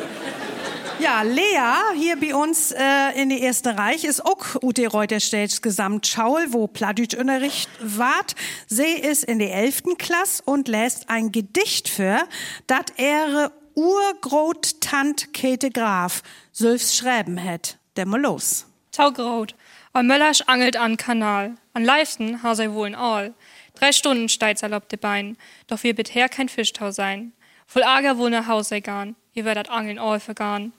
[1.04, 6.46] Ja, Lea, hier bei uns äh, in die Erste Reich, ist auch Ute Reuterstädts Gesamtschaul,
[6.54, 8.34] wo Pladütschunterricht wart.
[8.68, 9.82] Sie ist in der 11.
[9.98, 12.26] Klasse und lässt ein Gedicht für,
[12.66, 17.76] dat ihre Urgroßtant Käthe Graf selbst schreiben hat.
[17.96, 18.64] Der mal los.
[18.90, 19.54] Taugraut.
[19.92, 21.56] Al Möllers angelt an Kanal.
[21.74, 23.34] An Leisten ha sei wohl in all.
[23.74, 25.36] Drei Stunden steigt de Bein.
[25.66, 27.34] Doch wir bit her kein Fischtau sein.
[27.66, 29.16] Voll Ager wohl nach Haus sei garn.
[29.34, 30.72] Ihr werdet Angeln all vergarn.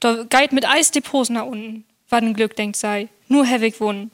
[0.00, 1.84] Doch geit mit Eisdepots nach unten.
[2.08, 3.08] Wat ein Glück denkt sei.
[3.28, 4.10] Nur hevig wunnen.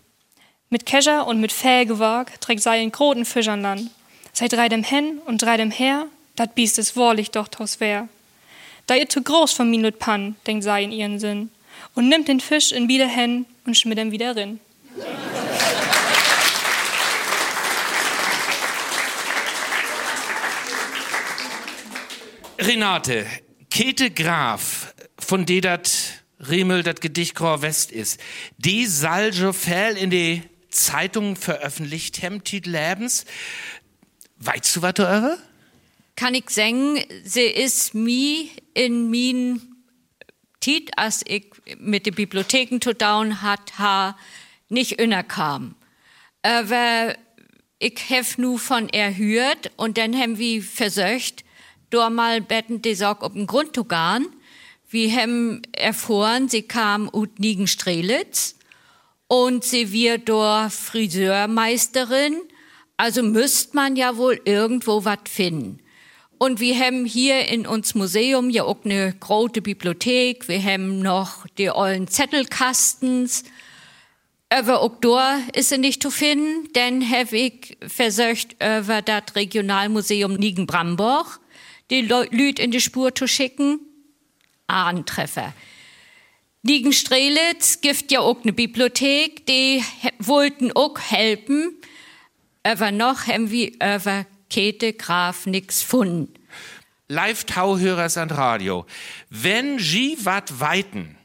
[0.68, 3.90] Mit Kescher und mit Fäh gewag trägt sei in groten Fisch an Land.
[4.32, 6.06] Sei drei dem hen und drei dem her,
[6.36, 8.08] dat biest es wahrlich doch taus wär.
[8.86, 11.50] Da ihr zu groß von min pan, denkt sei in ihren Sinn.
[11.94, 14.60] Und nimmt den Fisch in wieder hen und schmidt ihn wieder rin.
[22.58, 23.26] Renate,
[23.70, 25.90] Käthe Graf, von der dat
[26.40, 28.20] Riemel dat Gedichtchor West ist,
[28.58, 33.24] die Salge Fell in die Zeitung veröffentlicht hem Titel Lebens.
[34.38, 35.38] Weißt du, was du eure?
[36.16, 39.62] Kann ich sagen, sie ist mi in min
[40.60, 41.46] Tit, als ich
[41.78, 44.16] mit den Bibliotheken zu down hat, ha
[44.68, 45.74] nicht innerkam.
[46.42, 47.16] Aber
[47.78, 51.44] ich hef nu von er hört und dann haben wir versucht,
[51.90, 54.26] da mal betten die Sorg auf den Grund zu gehen.
[54.88, 58.56] Wir haben erfahren, sie kam ut Nigen Strelitz
[59.28, 62.36] und sie wird dort Friseurmeisterin.
[62.96, 65.80] Also müsste man ja wohl irgendwo was finden.
[66.38, 70.48] Und wir haben hier in uns Museum ja auch eine große Bibliothek.
[70.48, 73.44] Wir haben noch die ollen Zettelkastens.
[74.48, 80.34] Aber auch da ist sie nicht zu finden, denn habe ich versucht, über das Regionalmuseum
[80.34, 81.40] Nigen-Bramborg
[81.90, 83.80] die Leute in die Spur zu schicken.
[84.66, 85.52] Antreffer.
[86.62, 89.82] Nigen-Strelitz gibt ja auch eine Bibliothek, die
[90.18, 91.74] wollten auch helfen.
[92.62, 96.34] Aber noch haben wir über Käthe Graf nix gefunden.
[97.08, 98.86] Live-Tauhörers an Radio.
[99.30, 101.16] Wenn Sie wat weiten,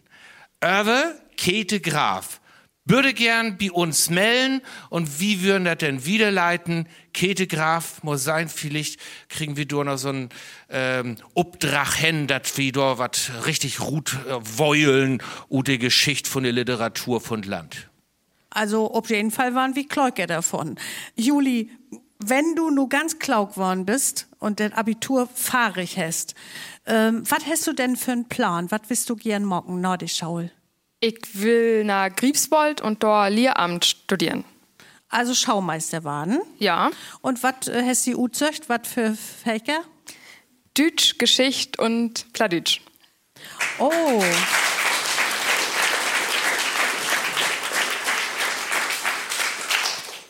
[0.61, 2.39] über Käthe Graf,
[2.85, 6.87] würde gern bei uns melden und wie würden das denn wiederleiten?
[7.13, 10.29] Käthe Graf muss sein, vielleicht kriegen wir da noch so einen
[10.69, 16.43] ähm, Obdrach hin, dass wir da was richtig gut äh, wollen und die Geschichte von
[16.43, 17.89] der Literatur von Land.
[18.51, 20.77] Also auf jeden Fall waren wir Kleuke davon.
[21.15, 21.71] Juli,
[22.19, 26.35] wenn du nur ganz klaug geworden bist und dein Abitur fahrig hast,
[26.85, 28.71] ähm, was hast du denn für einen Plan?
[28.71, 30.51] Was willst du gern morgen, Nordisch Schaul?
[30.99, 34.45] Ich will nach Griebswold und dort Lehramt studieren.
[35.09, 36.39] Also Schaumeister waren?
[36.57, 36.89] Ja.
[37.21, 38.69] Und was äh, hast du uzöcht?
[38.69, 39.81] Was für Fächer?
[40.73, 42.81] Deutsch, Geschichte und Pladütsch.
[43.79, 44.23] Oh.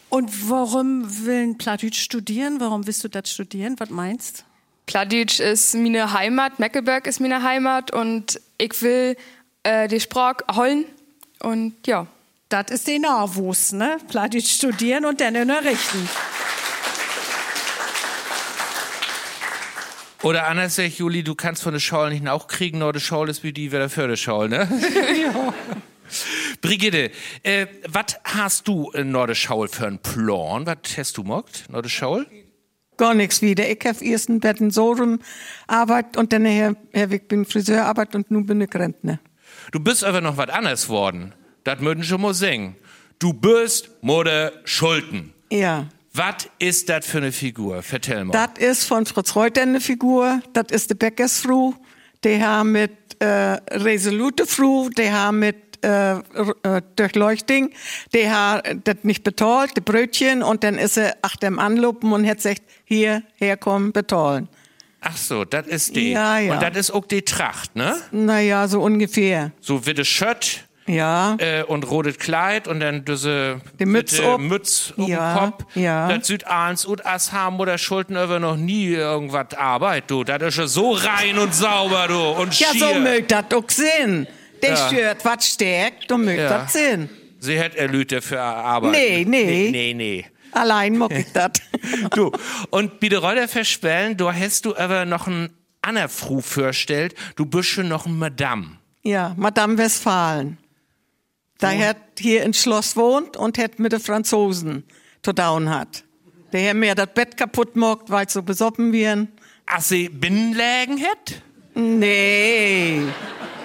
[0.10, 2.60] Und warum will Plattdeutsch studieren?
[2.60, 3.76] Warum willst du das studieren?
[3.80, 4.46] Was meinst?
[4.86, 9.18] Pladütsch ist meine Heimat, Meckelberg ist meine Heimat und ich will
[9.66, 10.86] äh, die Sprache holen
[11.40, 12.08] und ja.
[12.50, 13.98] Das ist der Nachwuchs, ne?
[14.08, 16.08] Plattdeutsch studieren und dann unterrichten.
[20.22, 23.32] Oder anders sagt Juli, du kannst von der Schule nicht auch kriegen, nur die Schule
[23.32, 24.70] ist wie die wieder für die Schule, ne?
[25.22, 25.54] ja.
[26.62, 27.12] Brigitte,
[27.42, 30.68] äh, was hast du in Nordeschaul für einen Plan?
[30.68, 32.28] Was hast du gemacht, Nordeschaul?
[32.98, 33.68] Gar nichts wieder.
[33.70, 35.20] Ich habe erst ein Bett in Sorum
[35.68, 39.20] Arbeit und dann her, her ich bin Friseurarbeit und nun bin ich Rentner.
[39.72, 41.34] Du bist aber noch was anderes worden.
[41.64, 42.76] Das müssen schon mal singen.
[43.20, 45.34] Du bist Mutter Schulten.
[45.52, 45.88] Ja.
[46.14, 47.82] Was ist das für eine Figur?
[47.82, 48.32] Vertell mal.
[48.32, 50.42] Das ist von Fritz Reuter eine Figur.
[50.54, 51.74] Das ist die Bäckersfrau.
[52.24, 53.26] Die haben mit äh,
[53.72, 57.70] Resolute Frau, die haben mit äh, äh, Durchleuchtung,
[58.14, 62.28] die hat das nicht betalt, die Brötchen, und dann ist sie ach dem anlupen und
[62.28, 64.50] hat gesagt, hier, herkommen, betalen.
[65.08, 66.12] Ach so, das ist die.
[66.14, 66.54] Ja, ja.
[66.54, 67.96] Und das ist auch die Tracht, ne?
[68.12, 69.52] Naja, so ungefähr.
[69.62, 71.36] So wie das Shirt Ja.
[71.40, 74.42] äh, und rotes Kleid und dann diese Die Mütze ob.
[74.42, 75.66] Mütz um Ja, Kopf.
[75.76, 76.08] ja.
[76.12, 80.24] Das eins und as haben oder Schulden über noch nie irgendwas Arbeit, du.
[80.24, 82.20] Das ist ja so rein und sauber, du.
[82.42, 82.80] Und Ja, schier.
[82.80, 84.28] so mögt das auch sehen.
[84.64, 84.88] Der Ja.
[84.88, 86.50] stört, was stärkt, du mögt Ja.
[86.64, 87.10] das sehen.
[87.40, 88.92] Sie hat erlüte für Arbeit.
[88.94, 89.46] Nee, nee.
[89.46, 90.26] Nee, nee, nee.
[90.56, 91.52] Allein mag ich das.
[92.12, 92.32] Du,
[92.70, 95.50] und bitte Rolle verspellen, du hast du aber noch ein
[95.82, 98.78] Anna Fru vorstellt, du bist schon noch ein Madame.
[99.04, 100.58] Ja, Madame Westfalen.
[101.60, 104.84] Da hat hier in Schloss wohnt und hat mit den Franzosen
[105.22, 106.04] zu down hat.
[106.54, 109.28] Der hat mir das Bett kaputt gemacht, weil so besoffen wären.
[109.66, 111.42] Ach, sie Binnenlägen hat?
[111.76, 113.02] Nee.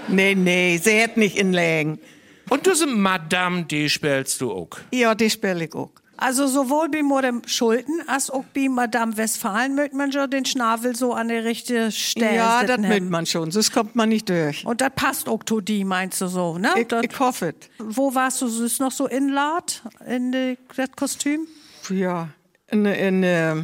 [0.08, 2.00] Nee, nee, sie hat nicht inlägen.
[2.48, 4.70] Und diese Madame, die spielst du auch.
[4.90, 5.92] Ja, die spiele ich auch.
[6.20, 10.94] Also sowohl bei Madame Schulten als auch bei Madame Westfalen möchte man schon den Schnabel
[10.94, 13.08] so an der richtigen Stelle Ja, das haben.
[13.08, 14.64] man schon, sonst kommt man nicht durch.
[14.66, 16.68] Und das passt auch zu die, meinst du so, ne?
[16.76, 17.68] Ich, Das- ich hoffe es.
[17.78, 21.46] Wo warst du süß noch so inlad in de- das Kostüm?
[21.88, 22.28] Ja,
[22.70, 23.56] in, in äh,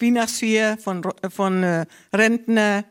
[0.00, 2.84] Weihnachtsfeier von, von äh, Rentner,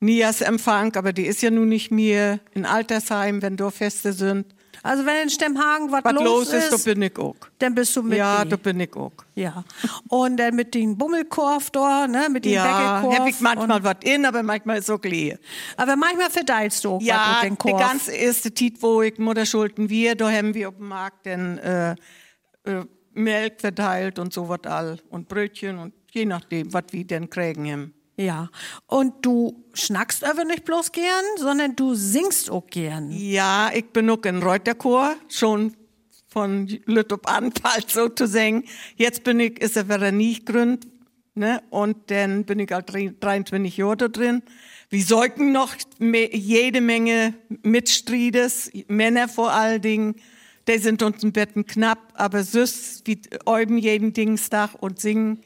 [0.00, 4.46] Nias-Empfang, aber die ist ja nun nicht mehr in Altersheim, wenn Dorffeste sind.
[4.86, 7.34] Also wenn in Stemmhagen was los, los ist, da bin ich auch.
[7.58, 8.50] dann bist du mit Ja, die.
[8.50, 9.12] da bin ich auch.
[9.34, 9.64] Ja.
[10.10, 13.18] Und dann mit dem Bummelkorf da, ne, mit dem Ja, Bäckekorf.
[13.18, 15.38] habe ich manchmal was in, aber manchmal ist es auch leer.
[15.78, 17.80] Aber manchmal verteilst du auch Ja, mit die Korf.
[17.80, 21.92] ganze erste Tit, wo ich Mutterschulden wir, da haben wir auf dem Markt dann äh,
[22.64, 27.30] äh, Milch verteilt und so was all und Brötchen und je nachdem, was wir denn
[27.30, 27.94] kriegen haben.
[28.16, 28.50] Ja.
[28.86, 33.10] Und du schnackst aber nicht bloß gern, sondern du singst auch gern.
[33.10, 35.76] Ja, ich bin auch in Reuterchor, schon
[36.28, 38.64] von Lüttup an, bald so zu singen.
[38.96, 40.88] Jetzt bin ich, ist er wieder nie gegründet,
[41.34, 41.62] ne?
[41.70, 44.42] Und dann bin ich halt 23 Jahre da drin.
[44.90, 50.16] Wir säugen noch jede Menge Mitstreides, Männer vor allen Dingen.
[50.68, 55.40] Die sind uns im Betten knapp, aber süß, wie üben jeden Dingstag und singen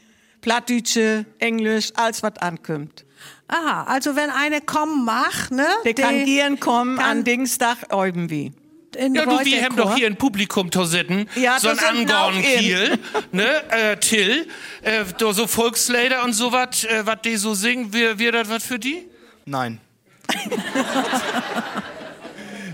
[0.48, 3.04] Plattdütsche, Englisch, alles was ankommt.
[3.48, 5.66] Aha, also wenn eine kommen macht, ne?
[5.84, 8.52] Der kann die gern kommen kann an Dingstag wir.
[8.96, 11.28] in Ja, du, wir haben doch hier ein Publikum zu sitzen.
[11.34, 12.60] Ja, so ein das sind auch Angorn in.
[12.60, 12.98] Kiel,
[13.30, 14.48] ne, äh, Till,
[14.80, 18.48] äh, da so Volkslieder und so was, äh, was die so singen, wir, wir das
[18.48, 19.06] was für die?
[19.44, 19.82] Nein.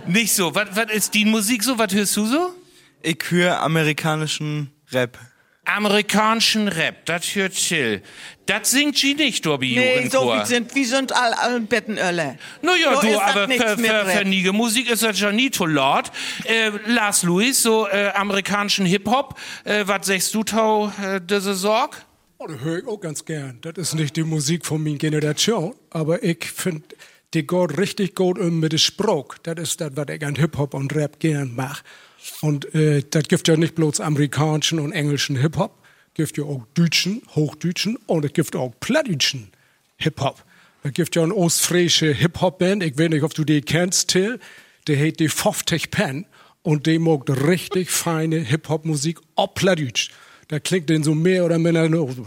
[0.07, 0.55] Nicht so.
[0.55, 1.77] Was was ist die Musik so?
[1.77, 2.55] Was hörst du so?
[3.03, 5.19] Ich höre amerikanischen Rap.
[5.65, 8.03] Amerikanischen Rap, das hört Till.
[8.47, 12.39] Das singt sie nicht, du, Nee, so wie sind, wie sind all, all Bettenölle.
[12.61, 16.13] Naja, So du, aber für, niege Musik ist das ja nie zu laut.
[16.45, 22.05] Äh, Lars Louis, so äh, amerikanischen Hip-Hop, äh, was sagst du, Tau, äh, diese Sorg?
[22.37, 23.59] Oh, das höre ich auch ganz gern.
[23.63, 26.85] Das ist nicht die Musik von meiner Generation, aber ich finde,
[27.33, 29.37] die geht richtig gut um mit dem Spruch.
[29.43, 31.83] Das ist das, was ich an Hip-Hop und Rap gern mache.
[32.41, 35.79] Und äh, das gibt ja nicht bloß amerikanischen und englischen Hip-Hop,
[36.15, 39.49] gibt ja auch deutschen, hochdütschen und es gibt auch plattdütschen
[39.97, 40.45] Hip-Hop.
[40.83, 44.39] Es gibt ja eine ostfriesische Hip-Hop-Band, ich weiß nicht, ob du die kennst, Till,
[44.87, 46.27] die heißt die 50 Pen
[46.63, 50.11] und die macht richtig feine Hip-Hop-Musik, auch plattdütsch.
[50.49, 52.27] Da klingt denn so mehr oder minder nur so.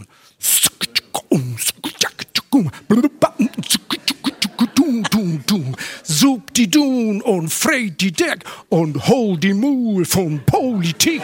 [6.02, 11.22] Sup die Dun und freit die Deck und hol die Mul von Politik.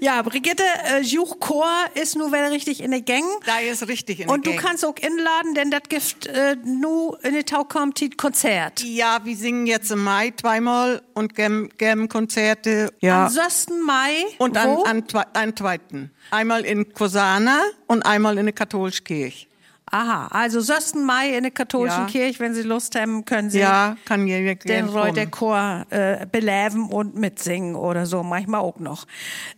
[0.00, 3.24] Ja, Brigitte, äh, Juchchor ist nur wieder richtig in der Gang.
[3.46, 4.68] Da ist richtig in Und der du Gang.
[4.68, 8.82] kannst auch inladen, denn das gibt äh, nur in der Tau kommt die Konzert.
[8.82, 12.92] Ja, wir singen jetzt im Mai zweimal und geben, geben Konzerte.
[13.00, 13.26] Ja.
[13.26, 13.66] Am 6.
[13.84, 14.24] Mai.
[14.38, 14.82] und an, wo?
[14.84, 16.10] an, zwei- einen zweiten.
[16.30, 19.46] Einmal in Kosana und einmal in der katholischen Kirche.
[19.86, 20.94] Aha, also 6.
[20.94, 22.06] Mai in der katholischen Ja.
[22.06, 24.88] Kirche, wenn Sie Lust haben, können Sie Ja, kann den kommen.
[24.88, 29.06] Reuterchor äh, beleben und mitsingen oder so, manchmal auch noch.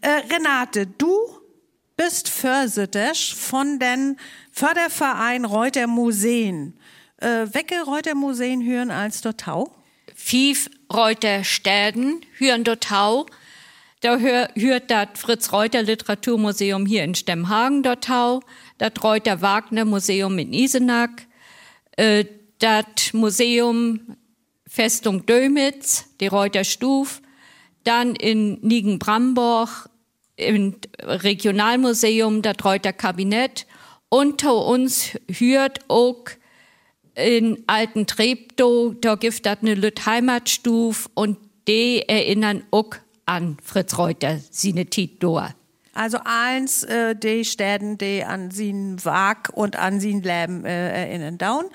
[0.01, 1.11] Äh, Renate, du
[1.97, 4.17] bist Vorsitter von den
[4.51, 6.77] Förderverein Reuter Museen.
[7.19, 9.73] Äh, welche Reuter Museen hören als Dortau?
[10.17, 13.27] Fief Reuter Städen, hören dort Tau.
[14.01, 18.41] Da hör, hört das Fritz Reuter Literaturmuseum hier in Stemmhagen dort Tau,
[18.79, 21.27] das Reuter Wagner Museum in Isenack,
[21.97, 22.25] äh,
[22.59, 24.17] das Museum
[24.67, 27.21] Festung Dömitz, die Reuter Stuf,
[27.85, 29.89] dann in Nigen-Bramborg
[30.37, 33.67] im Regionalmuseum das Reuter Kabinett.
[34.09, 36.25] Unter uns hört auch
[37.15, 42.91] in Alten Treptow, da gibt das eine Lüt Heimatstuf und die erinnern auch
[43.27, 45.55] an Fritz Reuter, seine Titdor.
[45.95, 51.39] Also eins, äh, die Städten, die an sin Wag und an sin Leben äh, erinnern.
[51.39, 51.67] Down.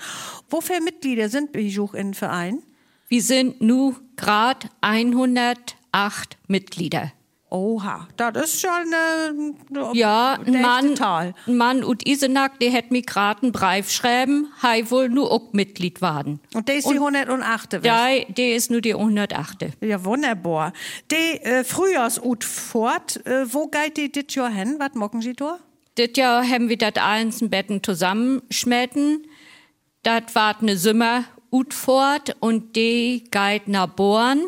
[0.49, 2.61] Wofür Mitglieder sind Bijuch in Verein?
[3.07, 7.11] Wir sind nu grad 108 Mitglieder.
[7.51, 11.33] Oha, das ist schon äh, Ja, ein Mann, Tal.
[11.47, 15.99] Mann ut Isenack, der hätt mir grad einen Brief schreiben, hei wohl nu auch Mitglied
[16.01, 16.39] waren.
[16.53, 17.73] Und der ist die 108.
[17.73, 17.81] wes?
[17.81, 19.65] Der, ist nu die 108.
[19.81, 20.73] Ja, wunderbar.
[21.11, 24.75] Die äh, Frühjahrsut fort, äh, wo geht die dit Jahr hin?
[24.77, 25.57] Was mocken Sie da?
[25.97, 26.99] Dit Jahr haben wir dat
[27.41, 29.25] in Betten zusammenschmetten.
[30.03, 34.39] Dat wart ne Sümmer ut fort und die geht nach Born.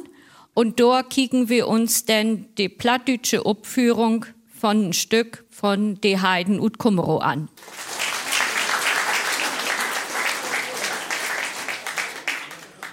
[0.53, 4.25] Und dort kicken wir uns denn die plattdütsche Uppführung
[4.59, 7.49] von ein Stück von de Heiden ut Kummerow an.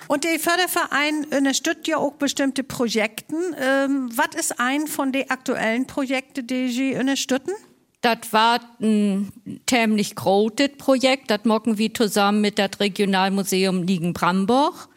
[0.06, 3.36] Und der Förderverein unterstützt ja auch bestimmte Projekte.
[3.60, 7.52] Ähm, was ist ein von den aktuellen Projekten, die Sie unterstützen?
[8.00, 9.30] Das war ein
[9.66, 11.30] tämlich großes Projekt.
[11.30, 14.88] Das machen wir zusammen mit dem Regionalmuseum Liegen-Bramborg.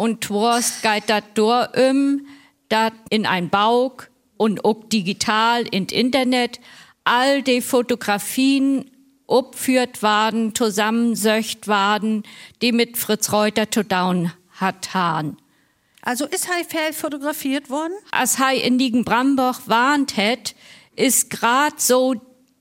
[0.00, 2.26] Und Wurst geht das durch, um,
[2.70, 3.92] dat in ein Bau
[4.38, 6.58] und auch digital in Internet
[7.04, 8.90] all die Fotografien
[9.26, 12.22] opführt waren, zusammensöcht waren,
[12.62, 15.36] die mit Fritz Reuter zu down hat han.
[16.00, 17.92] Also ist Hai Fell fotografiert worden?
[18.10, 20.54] Als Hai in Liegen-Bramborg warnt het,
[20.96, 22.14] ist grad so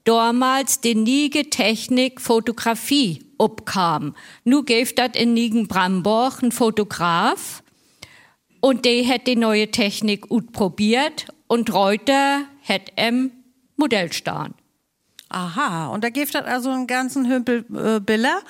[0.03, 4.13] damals die niege Technik Fotografie obkam.
[4.43, 7.63] Nu gäf dat in Nigen-Bramborg ein Fotograf
[8.59, 13.31] und der hat die neue Technik gut probiert und Reuter hat em
[13.75, 14.53] Modell stehen.
[15.29, 18.41] Aha, und da gibt es also einen ganzen Hümpel äh, Biller.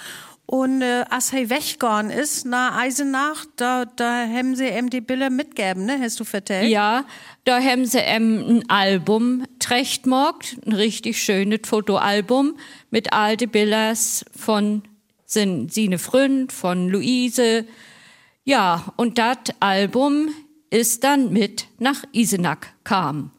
[0.52, 5.30] Und äh, als er weggegangen ist, nach Eisenach, da, da haben sie ihm die Bilder
[5.30, 6.00] mitgegeben, ne?
[6.02, 6.72] Hast du vertellt?
[6.72, 7.06] Ja,
[7.44, 12.58] da haben sie em ein Album trechtmorgt, ein richtig schönes Fotoalbum
[12.90, 14.82] mit alte Billers von
[15.24, 17.66] sin, sine Freund, von Luise.
[18.44, 20.30] Ja, und das Album
[20.72, 23.30] ist dann mit nach Isenack kam.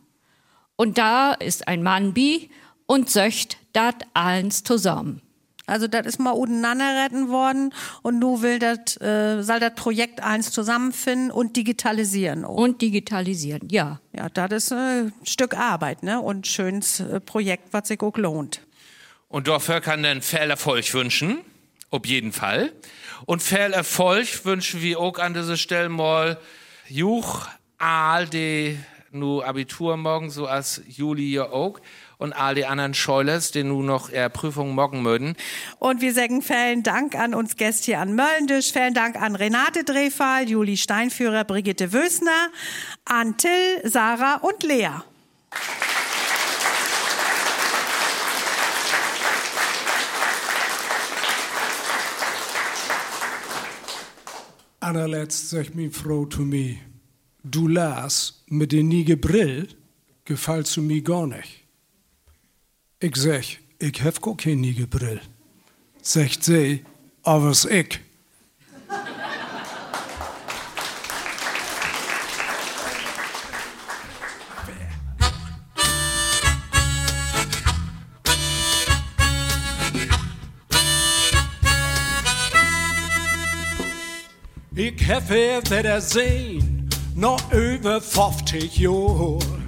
[0.76, 2.50] Und da ist ein Mannbi
[2.86, 5.22] und söcht dat eins zusammen.
[5.70, 10.20] Also das ist mal untereinander retten worden und nu will das, äh, soll das Projekt
[10.20, 12.44] eins zusammenfinden und digitalisieren.
[12.44, 12.56] Auch.
[12.56, 14.00] Und digitalisieren, ja.
[14.12, 16.20] Ja, das ist äh, ein Stück Arbeit, ne?
[16.20, 18.62] Und ein schönes äh, Projekt, was sich auch lohnt.
[19.28, 21.38] Und dafür kann dann viel Erfolg wünschen.
[21.90, 22.72] Auf jeden Fall.
[23.26, 26.38] Und viel Erfolg wünschen wir auch an dieser Stelle mal
[26.88, 27.46] Juch,
[27.78, 28.76] all die
[29.12, 31.80] nu Abitur morgen, so als Juli ja auch.
[32.20, 35.36] Und all die anderen Scheulers, die nu noch ihre Prüfung morgen mögen.
[35.78, 39.84] Und wir sagen vielen Dank an uns Gäste hier an Möllendisch, vielen Dank an Renate
[39.84, 42.50] Drehfall, Juli Steinführer, Brigitte Wösner,
[43.06, 44.90] an Till, Sarah und Lea.
[54.80, 56.76] Allerletzt sagt meine Frau zu mir,
[57.42, 59.68] du Lars, mit den nie Brill
[60.26, 61.59] gefällt zu mir gar nicht.
[63.02, 63.44] Ich sag,
[63.78, 65.22] ich hab gar kein nie Brill.
[66.02, 66.84] Sagt sie,
[67.22, 67.98] aber ich.
[84.76, 89.59] Ich hab er wieder sehen, noch über 50 Jahre.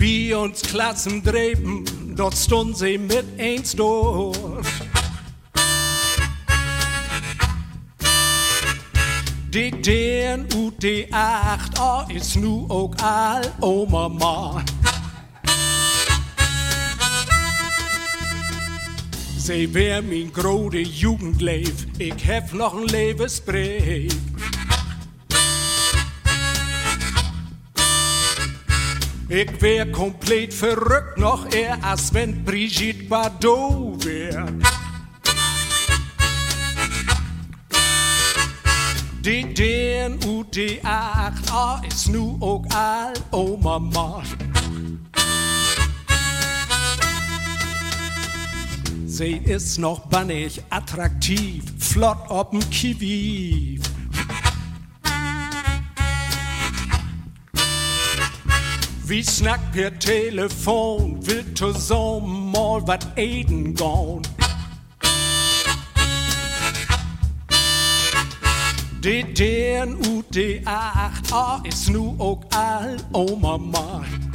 [0.00, 1.84] Bei uns Klassen dreben,
[2.16, 4.34] dort stund sie mit eins durch.
[9.52, 14.64] Die DNU die 8 oh, ah, ist nu auch all, Oma Mama.
[19.36, 24.29] Sie wär mein grode Jugendleif, ich hef noch ein Lebensbrief.
[29.32, 34.44] Ich wär komplett verrückt noch eher, als wenn Brigitte Bardot wär.
[39.24, 44.24] Die DNUD8A ist nu ook al oma man.
[49.06, 53.78] Sie ist noch bannig, attraktiv, flott ob'n Kiwi.
[59.10, 64.22] Wie snackt per Telefon, will zusammen mal wat eten gehen.
[69.00, 74.29] Det DNUD8A ist nu ook al oma man.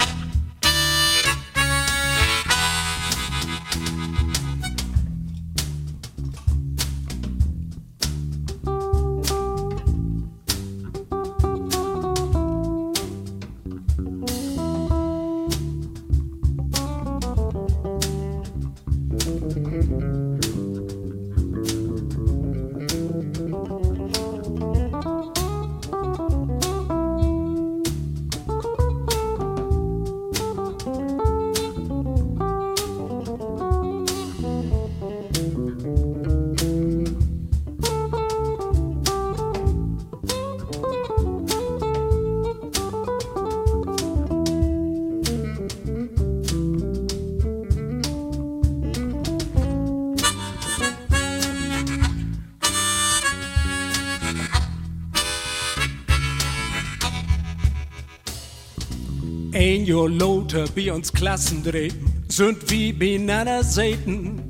[60.55, 64.49] Lauter bei uns Klassendrehen sind wie beieinander Seiten.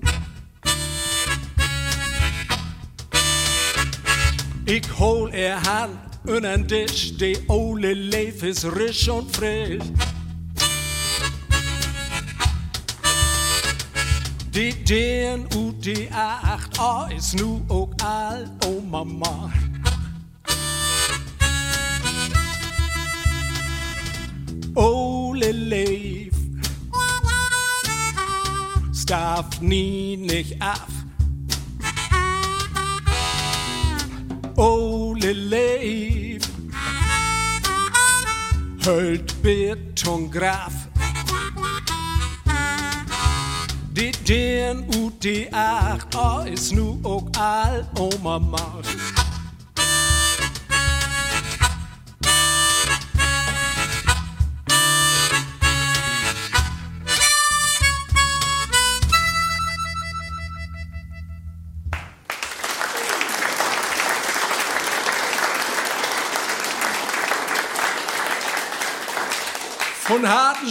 [4.67, 9.81] Ich hol er Hand und an Tisch, die ole Leif ist risch und frisch.
[14.53, 19.64] Die DNUD8A ist nu ook al oma man.
[29.55, 30.87] Starf nie nicht ab.
[34.55, 36.43] Ole Leif
[38.83, 40.73] hölt Betongraf.
[43.91, 48.59] Die DNUD8A ist nu ook al oma man.
[48.59, 48.74] Von harten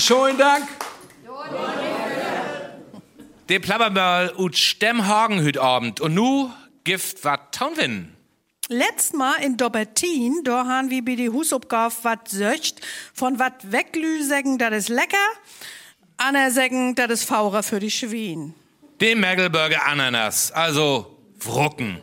[0.05, 0.69] schönen Dank.
[3.49, 6.01] De Plappermörl ut Stemmhagen hüt Abend.
[6.01, 6.51] Und nu
[6.85, 8.15] gift wat Taunwin.
[8.69, 12.81] Letzt Mal in Dobertin, da haben wir bei die Husopgabe wat söcht,
[13.13, 15.29] von wat weglüsägen, dat is lecker,
[16.17, 18.55] anersägen, dat is faurer für die Schwien.
[19.03, 22.01] Den Mergelburger Ananas, also Wrucken.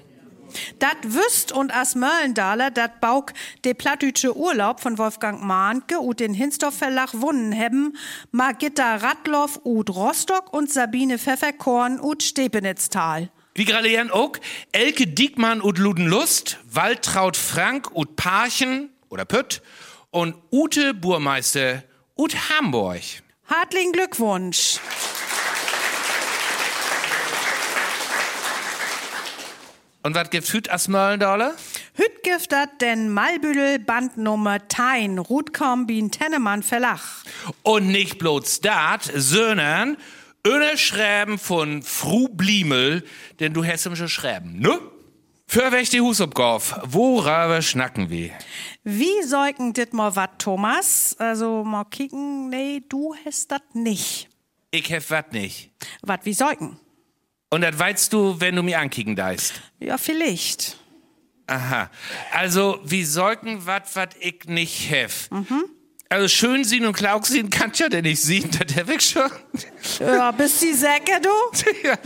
[0.80, 3.34] Dat wüsst und as Möllendaler, dat bauk
[3.66, 7.98] de plattdütsche Urlaub von Wolfgang Mahnke und den Hinsdorf Verlag wunnen hebben,
[8.32, 13.30] Margitta Radloff ut Rostock und Sabine Pfefferkorn ut Stepenitztal.
[13.54, 14.34] Wie gradieren auch
[14.72, 19.62] Elke Diekmann ut Ludenlust, Waltraud Frank ut Parchen oder Pütt
[20.10, 21.84] und Ute Burmeister
[22.16, 23.02] ut Hamburg.
[23.48, 24.80] Hartlichen Glückwunsch.
[30.04, 31.54] Und was gibt Hüt as Möllendaler?
[31.94, 37.02] Hüt gibt dat den Malbüdel Bandnummer Tein, Rutkombin Tennemann Verlag.
[37.62, 39.98] Und nicht bloß dat, sondern
[40.46, 43.04] öne Schreiben von Fru Bliemel,
[43.40, 44.80] denn du hast ihm schon schreiben, ne?
[45.46, 48.32] Für welch die Husopgauf, worüber schnacken wir?
[48.84, 51.16] Wie säugen dit mal wat, Thomas?
[51.20, 54.30] Also mal kicken, nee, du hast dat nicht.
[54.72, 55.70] Ich hef wat nicht.
[56.02, 56.80] Wat wie säugen?
[57.54, 59.62] Und das weißt du, wenn du mir ankicken deist.
[59.80, 60.78] Ja, vielleicht.
[61.48, 61.92] Aha.
[62.32, 65.30] Also, wie sollten wat, wat ich nicht hef?
[66.08, 69.30] Also, schön sehen und klaug sehen kann ja denn nicht sehen, das hab ich schon.
[70.00, 71.30] Ja, bist die Säcke, du?
[71.84, 71.98] ja.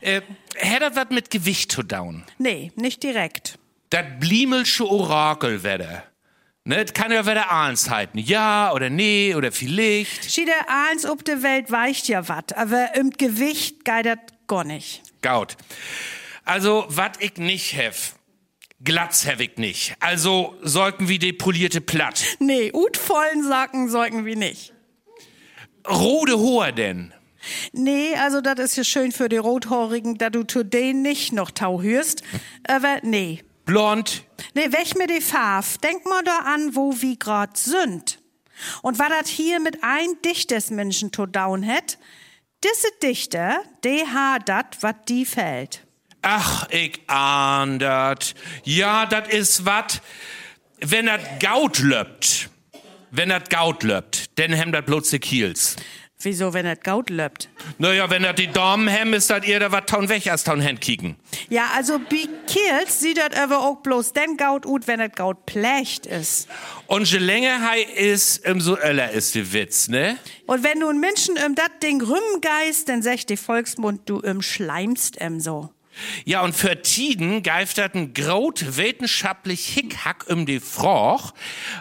[0.00, 0.22] Äh,
[0.54, 2.22] hätt wat mit Gewicht zu down?
[2.38, 3.58] Nee, nicht direkt.
[3.90, 6.04] Das Bliemelsche Orakelwetter.
[6.66, 8.18] Ne, das kann ja wieder eins halten.
[8.18, 10.30] Ja oder nee oder vielleicht.
[10.30, 15.02] Schiede eins ob de Welt weicht ja wat, aber im Gewicht geht gar nicht.
[15.22, 15.56] Gaut.
[16.44, 18.14] Also, wat ich nicht hef,
[18.82, 19.94] Glatz hab ich nicht.
[20.00, 22.36] Also, sollten wie depolierte Platt.
[22.38, 24.72] Nee, utvollen Sacken sollten wir nicht.
[25.88, 27.12] Rode Hoher denn?
[27.72, 31.82] Nee, also das ist ja schön für die Rothorigen, da du denen nicht noch Tau
[31.82, 32.22] hörst.
[32.66, 33.42] Aber nee.
[33.64, 34.24] Blond?
[34.54, 35.78] Nee, weg mit die Farf.
[35.78, 38.18] Denk mal da an, wo wir grad sind.
[38.82, 41.98] Und war das hier mit ein dichtes Menschen to down hat,
[42.64, 45.84] diese Dichter, die hat dat, wat die fällt.
[46.22, 48.34] Ach, ich ahn dat.
[48.62, 50.00] Ja, dat is wat,
[50.78, 52.48] wenn dat Gaut löppt.
[53.10, 55.76] Wenn dat Gaut löppt, denn hem dat bloß die Kiels.
[56.20, 57.50] Wieso, wenn das Gaut löppt?
[57.78, 60.62] Naja, wenn dat die Daumen hem, ist dat ihr da wat taun weg als taun
[60.62, 61.16] Hand kicken.
[61.50, 65.44] Ja, also bi Kiels sieht das aber auch bloß den Gaut ut, wenn das Gaut
[65.44, 66.48] plecht ist.
[66.86, 70.16] Und je länger hei is, umso öller ist die Witz, ne?
[70.46, 75.20] Und wenn du Menschen um dat Ding rümgeist, dann sagt die Volksmund, du im schleimst
[75.20, 75.70] em so.
[76.24, 81.34] Ja, und für Tiden ein graut wissenschaftlich Hickhack um die Froch,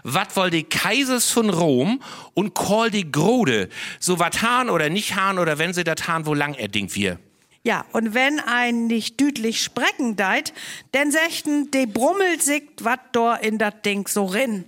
[0.04, 2.02] wat woll die Kaisers von Rom
[2.34, 6.26] und call die Grode, so wat Hahn oder nicht Hahn oder wenn sie dat Hahn,
[6.26, 7.20] wo lang er ding wir.
[7.66, 10.54] Ja, und wenn ein nicht düdlich sprechen deit,
[10.92, 14.66] dann sechten, de brummelt sich wat do in dat Ding so rin.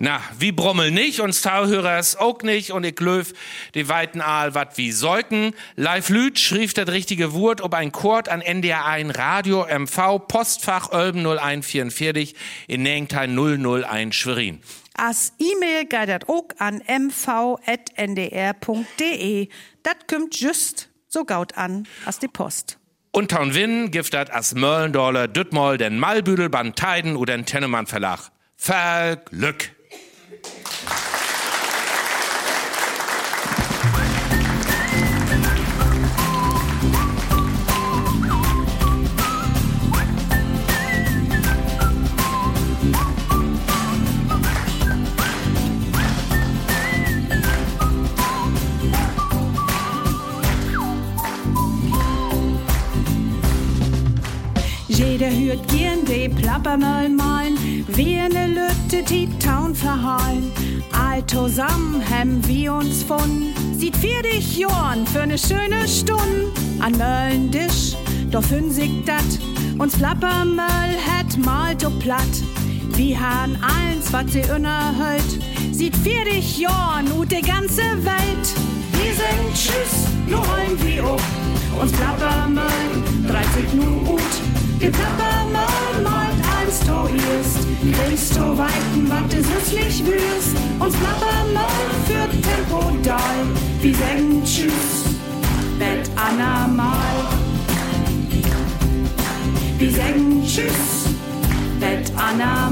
[0.00, 3.32] Na, wie Brommel nicht und Stauhörers auch nicht und ich löf
[3.74, 5.54] die weiten Aal wat wie Säuken.
[5.74, 10.92] Live Lüt schrieb das richtige Wort ob ein Chord an NDR 1 Radio MV Postfach
[10.92, 12.36] Ölben 0144
[12.68, 14.60] in Nengteil 001 Schwerin.
[14.94, 17.58] As E-Mail dat auch an mv.ndr.de.
[19.82, 22.78] Dat kümmt just so gaut an as die Post.
[23.10, 27.88] Und Taun Winn gibt dat as Möllendorler Düttmoll den Malbüdel beim Teiden oder den Tennemann
[27.88, 28.30] Verlag.
[28.56, 29.77] Verglück!
[55.18, 57.56] Jeder hört gern de Plappermöll malen,
[57.88, 60.52] wie ne Lütte die Town verhallen.
[60.92, 66.52] All zusammen hem wir uns von, sieht vier dich Jorn für ne schöne Stunde.
[66.80, 67.96] An Möllendisch,
[68.30, 69.24] doch fünfzig dat,
[69.78, 72.22] uns Plappermöll het mal so platt.
[72.94, 75.30] Wir han eins, wat sie unerhört,
[75.72, 78.46] sieht vier dich Jorn ut de ganze Welt.
[78.92, 81.22] Wir sind Tschüss, nur rollen wir up,
[81.80, 82.64] uns Plappermöll,
[83.28, 84.20] 30 nu ut.
[84.80, 86.37] Die Plappermöll malt
[86.68, 87.08] eins to
[87.40, 90.56] ist, links to weiten, wat es nützlich wüst.
[90.78, 93.46] Uns Plappermöll führt Tempo doll,
[93.80, 95.16] wir sagen Tschüss,
[95.78, 96.92] Bett Anna mal.
[99.78, 101.14] Wir sagen Tschüss,
[101.80, 102.70] Bett Anna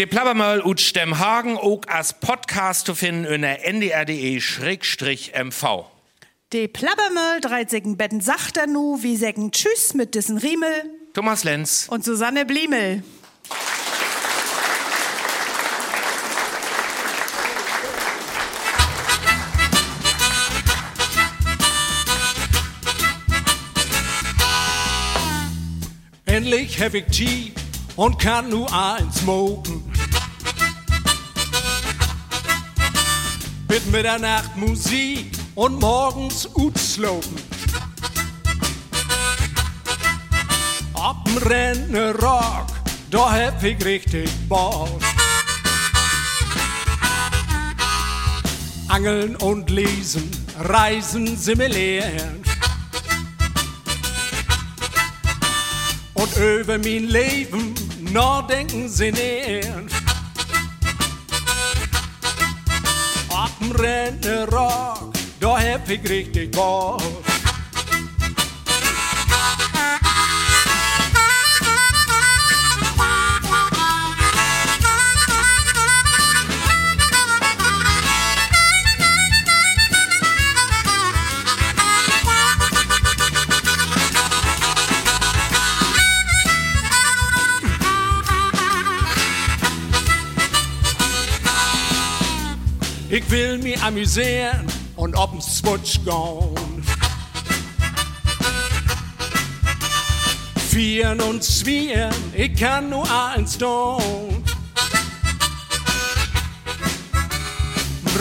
[0.00, 0.06] mal.
[0.06, 5.64] De Plappermöll ut Stemmhagen ook als Podcast zu finden in der ndr.de-mv.
[6.48, 11.44] De Plappermöll, drei Säcken Betten sagt er nu, wie Säcken Tschüss mit diesen Riemel Thomas
[11.44, 11.86] Lenz.
[11.90, 13.02] und Susanne Bliemel.
[26.24, 27.52] Endlich hab ich Tee
[27.96, 29.89] und kann nur eins smoken.
[33.70, 37.36] Mit Mitternacht Musik und morgens Utslopen.
[40.94, 42.66] Ob'n Rentner Rock,
[43.12, 45.00] da hab ich richtig Bock.
[48.88, 52.42] Angeln und lesen, reisen simulieren.
[56.14, 57.74] Und über mein Leben
[58.12, 59.88] nachdenken sinnieren.
[63.60, 67.29] Ob'n Rentner Rock, da hab ich richtig Bock.
[93.12, 96.54] Ich will mich amüsieren und ob'n Swutsch gone.
[100.70, 104.44] Vieren und Zwieren, ich kann nur eins tun.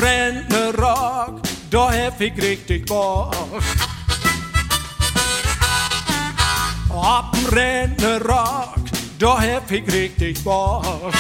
[0.02, 3.36] Rentner Rock, da hab ich richtig Bock.
[6.90, 8.80] Dem Rentner Rock,
[9.20, 11.14] da hab ich richtig Bock.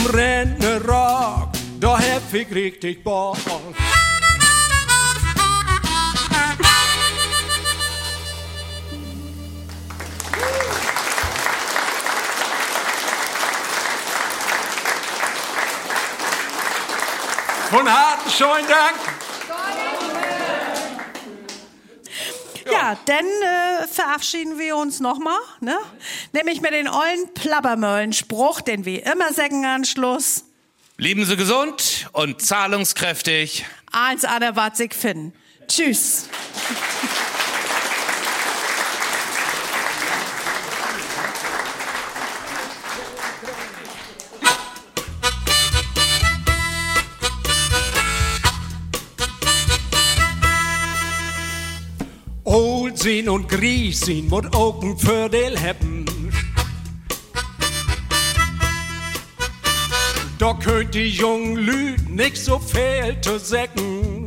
[0.00, 1.48] Dem Rentner Rock,
[1.78, 3.36] da hab ich richtig Bock.
[17.70, 19.20] Von harten schönen Dank.
[22.70, 25.76] Ja, dann äh, verabschieden wir uns nochmal, ne?
[26.32, 30.44] Nämlich mit den ollen Plabbermöllen-Spruch, den wir immer sagen an Schluss.
[30.96, 33.64] Bleiben Sie gesund und zahlungskräftig.
[33.90, 35.32] Eins an der was ich finden.
[35.66, 36.28] Tschüss.
[52.44, 55.56] Old zijn und Gries zijn moet ook een voordeel
[60.40, 64.26] Da könnt die jungen Lüd nicht so viel zu sagen.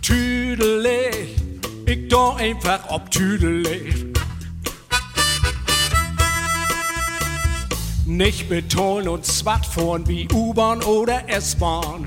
[0.00, 1.36] Tüdelig,
[1.84, 4.06] ich da einfach ob tüdelig.
[8.06, 12.06] Nicht betonen und swat fahren wie U-Bahn oder S-Bahn.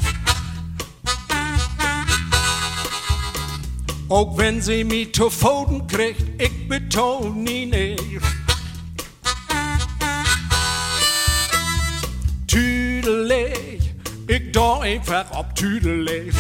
[4.10, 8.43] Auch wenn sie mich zu Pfoten kriegt, ich betone nie nicht.
[14.28, 16.34] Tüdelig, ich da einfach ob tüdelig.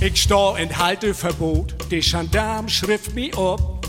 [0.00, 3.86] Ich steh in Halteverbot, die Gendarm schrift mich ab.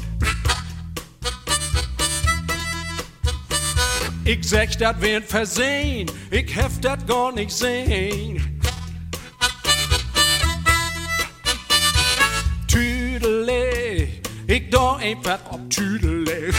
[4.25, 8.61] Ich sag, dat wär ein Versehen, ich heft dat gar nicht sehen.
[12.67, 16.55] Tüdelig, ich da einfach ob tüdelig.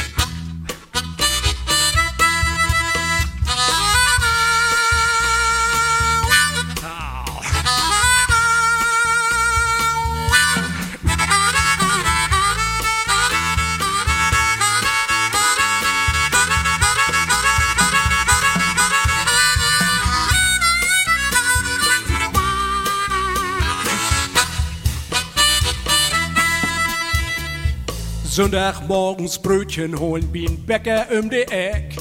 [28.31, 31.97] Sonntagmorgens Brötchen holen ein Bäcker um die Eck.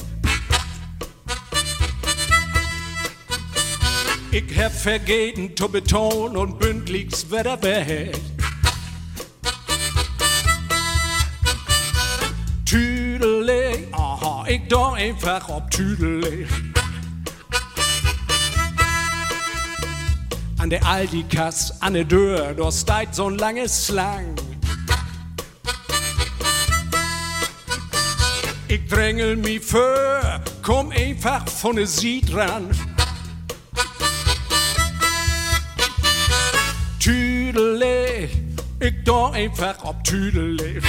[4.30, 8.16] Ich hab vergeten zu betonen und bündlichst wieder weg.
[12.64, 16.46] Tüdelig, aha, ich da einfach ob tüdelig.
[20.58, 24.36] An der Aldi-Kass, an der Tür, da steigt so ein langes Slang.
[28.70, 32.70] Ich drängel mich für, komm einfach von der Sied ran.
[37.00, 38.30] Tüdelig,
[38.78, 40.84] ich da einfach ob tüdelig.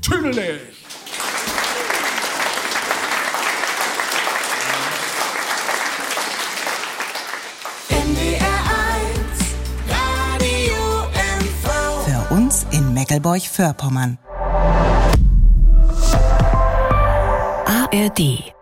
[0.00, 0.75] Tüdelig.
[13.06, 14.18] Meckelborch-Vorpommern.
[17.66, 18.55] ARD